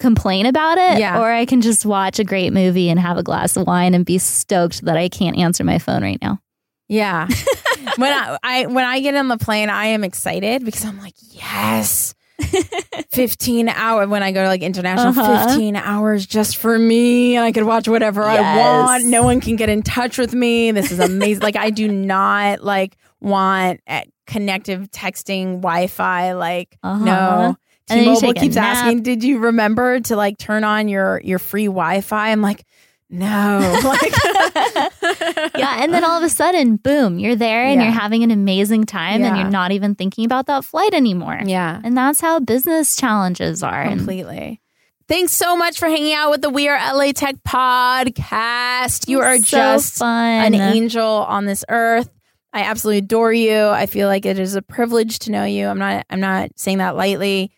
complain 0.00 0.46
about 0.46 0.78
it 0.78 0.98
Yeah. 0.98 1.20
or 1.20 1.30
I 1.30 1.44
can 1.44 1.60
just 1.60 1.86
watch 1.86 2.18
a 2.18 2.24
great 2.24 2.52
movie 2.52 2.88
and 2.90 2.98
have 2.98 3.16
a 3.18 3.22
glass 3.22 3.56
of 3.56 3.66
wine 3.66 3.94
and 3.94 4.04
be 4.04 4.18
stoked 4.18 4.84
that 4.86 4.96
I 4.96 5.08
can't 5.08 5.36
answer 5.38 5.62
my 5.62 5.78
phone 5.78 6.02
right 6.02 6.18
now. 6.20 6.40
Yeah. 6.88 7.28
when 7.96 8.12
I, 8.12 8.36
I 8.42 8.66
when 8.66 8.84
I 8.84 9.00
get 9.00 9.14
on 9.14 9.28
the 9.28 9.36
plane, 9.38 9.70
I 9.70 9.86
am 9.86 10.02
excited 10.02 10.64
because 10.64 10.84
I'm 10.84 10.98
like, 11.00 11.14
yes. 11.30 12.14
15 13.10 13.68
hour 13.68 14.06
when 14.08 14.22
I 14.22 14.32
go 14.32 14.42
to 14.42 14.48
like 14.48 14.62
international 14.62 15.08
Uh-huh. 15.10 15.48
15 15.48 15.76
hours 15.76 16.26
just 16.26 16.56
for 16.56 16.78
me 16.78 17.36
and 17.36 17.44
I 17.44 17.52
could 17.52 17.64
watch 17.64 17.86
whatever 17.88 18.24
I 18.24 18.40
want. 18.56 19.04
No 19.04 19.22
one 19.24 19.40
can 19.40 19.56
get 19.56 19.68
in 19.68 19.82
touch 19.82 20.18
with 20.18 20.32
me. 20.34 20.70
This 20.72 20.90
is 20.90 20.98
amazing. 21.00 21.42
like 21.42 21.56
I 21.56 21.70
do 21.70 21.88
not 21.88 22.62
like 22.64 22.96
want 23.20 23.80
uh, 23.86 24.02
connective 24.26 24.90
texting 24.90 25.56
Wi-Fi 25.60 26.32
like 26.32 26.76
Uh-huh. 26.82 27.04
no. 27.04 27.56
And 27.90 28.00
T-Mobile 28.00 28.34
keeps 28.34 28.56
asking, 28.56 29.02
"Did 29.02 29.22
you 29.24 29.38
remember 29.38 30.00
to 30.00 30.16
like 30.16 30.38
turn 30.38 30.64
on 30.64 30.88
your 30.88 31.20
your 31.24 31.38
free 31.38 31.66
Wi-Fi?" 31.66 32.30
I'm 32.30 32.42
like, 32.42 32.64
"No." 33.08 33.58
Like 33.84 34.12
yeah. 35.56 35.82
And 35.82 35.92
then 35.92 36.04
all 36.04 36.16
of 36.18 36.22
a 36.22 36.28
sudden, 36.28 36.76
boom, 36.76 37.18
you're 37.18 37.36
there 37.36 37.64
and 37.64 37.80
Yeah. 37.80 37.88
you're 37.88 37.98
having 38.00 38.22
an 38.22 38.30
amazing 38.30 38.84
time 38.84 39.22
and 39.24 39.36
you're 39.36 39.50
not 39.50 39.72
even 39.72 39.94
thinking 39.94 40.24
about 40.24 40.46
that 40.46 40.64
flight 40.64 40.94
anymore. 40.94 41.40
Yeah. 41.44 41.80
And 41.82 41.96
that's 41.96 42.20
how 42.20 42.40
business 42.40 42.96
challenges 42.96 43.62
are. 43.62 43.82
And 43.82 43.98
Completely. 43.98 44.60
Thanks 45.08 45.32
so 45.32 45.56
much 45.56 45.78
for 45.78 45.88
hanging 45.88 46.14
out 46.14 46.30
with 46.30 46.40
the 46.42 46.50
We 46.50 46.68
Are 46.68 46.76
LA 46.94 47.10
Tech 47.12 47.36
podcast. 47.46 49.08
You 49.08 49.20
are 49.20 49.38
so 49.38 49.42
just 49.42 49.98
fun. 49.98 50.44
an 50.44 50.54
angel 50.54 51.04
on 51.04 51.46
this 51.46 51.64
earth. 51.68 52.08
I 52.52 52.62
absolutely 52.62 52.98
adore 52.98 53.32
you. 53.32 53.66
I 53.68 53.86
feel 53.86 54.08
like 54.08 54.26
it 54.26 54.38
is 54.38 54.54
a 54.56 54.62
privilege 54.62 55.20
to 55.20 55.30
know 55.32 55.44
you. 55.44 55.66
I'm 55.68 55.78
not 55.78 56.04
I'm 56.10 56.20
not 56.20 56.50
saying 56.56 56.78
that 56.78 56.96
lightly, 56.96 57.52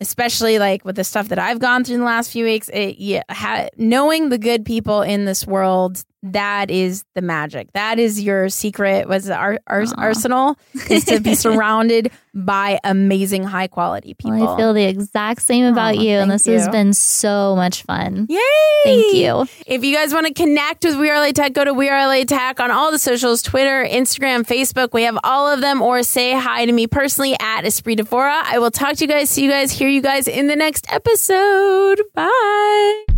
especially 0.00 0.58
like 0.58 0.84
with 0.84 0.96
the 0.96 1.04
stuff 1.04 1.28
that 1.28 1.38
I've 1.38 1.58
gone 1.58 1.84
through 1.84 1.94
in 1.94 2.00
the 2.00 2.06
last 2.06 2.30
few 2.30 2.44
weeks. 2.44 2.68
It 2.70 2.98
yeah, 2.98 3.22
ha, 3.30 3.68
knowing 3.76 4.28
the 4.28 4.38
good 4.38 4.64
people 4.64 5.02
in 5.02 5.24
this 5.24 5.46
world, 5.46 6.04
that 6.22 6.70
is 6.70 7.04
the 7.14 7.22
magic. 7.22 7.72
That 7.72 7.98
is 7.98 8.22
your 8.22 8.48
secret. 8.48 9.08
Was 9.08 9.30
our, 9.30 9.58
our 9.66 9.84
arsenal 9.96 10.58
is 10.90 11.04
to 11.06 11.20
be 11.20 11.34
surrounded 11.36 12.10
by 12.34 12.78
amazing, 12.84 13.44
high 13.44 13.66
quality 13.66 14.14
people. 14.14 14.38
Well, 14.38 14.54
I 14.54 14.56
feel 14.56 14.72
the 14.74 14.84
exact 14.84 15.42
same 15.42 15.64
about 15.64 15.96
Aw, 15.96 16.00
you, 16.00 16.16
and 16.16 16.30
this 16.30 16.46
has 16.46 16.68
been 16.68 16.92
so 16.92 17.56
much 17.56 17.82
fun. 17.82 18.26
Yay! 18.28 18.40
Thank 18.84 19.14
you. 19.14 19.46
If 19.66 19.84
you 19.84 19.94
guys 19.94 20.12
want 20.12 20.26
to 20.26 20.34
connect 20.34 20.84
with 20.84 20.96
We 20.98 21.10
Are 21.10 21.18
LA 21.18 21.32
Tech, 21.32 21.52
go 21.52 21.64
to 21.64 21.72
We 21.72 21.88
Are 21.88 22.06
LA 22.06 22.24
Tech 22.24 22.60
on 22.60 22.70
all 22.70 22.90
the 22.90 22.98
socials 22.98 23.42
Twitter, 23.42 23.84
Instagram, 23.84 24.46
Facebook. 24.46 24.92
We 24.92 25.04
have 25.04 25.18
all 25.24 25.48
of 25.48 25.60
them, 25.60 25.80
or 25.80 26.02
say 26.02 26.32
hi 26.32 26.66
to 26.66 26.72
me 26.72 26.86
personally 26.86 27.34
at 27.40 27.62
Espree 27.62 27.96
Devora. 27.96 28.42
I 28.44 28.58
will 28.58 28.70
talk 28.70 28.96
to 28.96 29.04
you 29.04 29.08
guys, 29.08 29.30
see 29.30 29.44
you 29.44 29.50
guys, 29.50 29.72
hear 29.72 29.88
you 29.88 30.02
guys 30.02 30.28
in 30.28 30.46
the 30.46 30.56
next 30.56 30.92
episode. 30.92 32.02
Bye. 32.14 33.15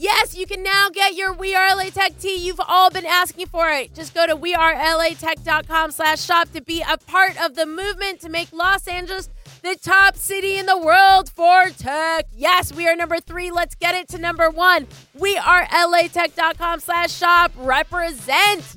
Yes, 0.00 0.36
you 0.36 0.46
can 0.46 0.62
now 0.62 0.90
get 0.90 1.14
your 1.16 1.32
We 1.32 1.56
Are 1.56 1.74
LA 1.74 1.90
Tech 1.90 2.16
tee. 2.20 2.36
You've 2.36 2.60
all 2.68 2.88
been 2.88 3.04
asking 3.04 3.46
for 3.46 3.68
it. 3.68 3.96
Just 3.96 4.14
go 4.14 4.28
to 4.28 4.36
wearelatech.com 4.36 5.90
slash 5.90 6.22
shop 6.22 6.52
to 6.52 6.62
be 6.62 6.84
a 6.88 6.96
part 6.98 7.36
of 7.42 7.56
the 7.56 7.66
movement 7.66 8.20
to 8.20 8.28
make 8.28 8.52
Los 8.52 8.86
Angeles 8.86 9.28
the 9.62 9.74
top 9.74 10.14
city 10.14 10.56
in 10.56 10.66
the 10.66 10.78
world 10.78 11.30
for 11.30 11.64
tech. 11.70 12.26
Yes, 12.32 12.72
we 12.72 12.86
are 12.86 12.94
number 12.94 13.18
three. 13.18 13.50
Let's 13.50 13.74
get 13.74 13.96
it 13.96 14.06
to 14.10 14.18
number 14.18 14.50
one. 14.50 14.86
We 15.14 15.36
are 15.36 15.66
latech.com 15.66 16.78
slash 16.78 17.12
shop. 17.12 17.50
Represent. 17.56 18.76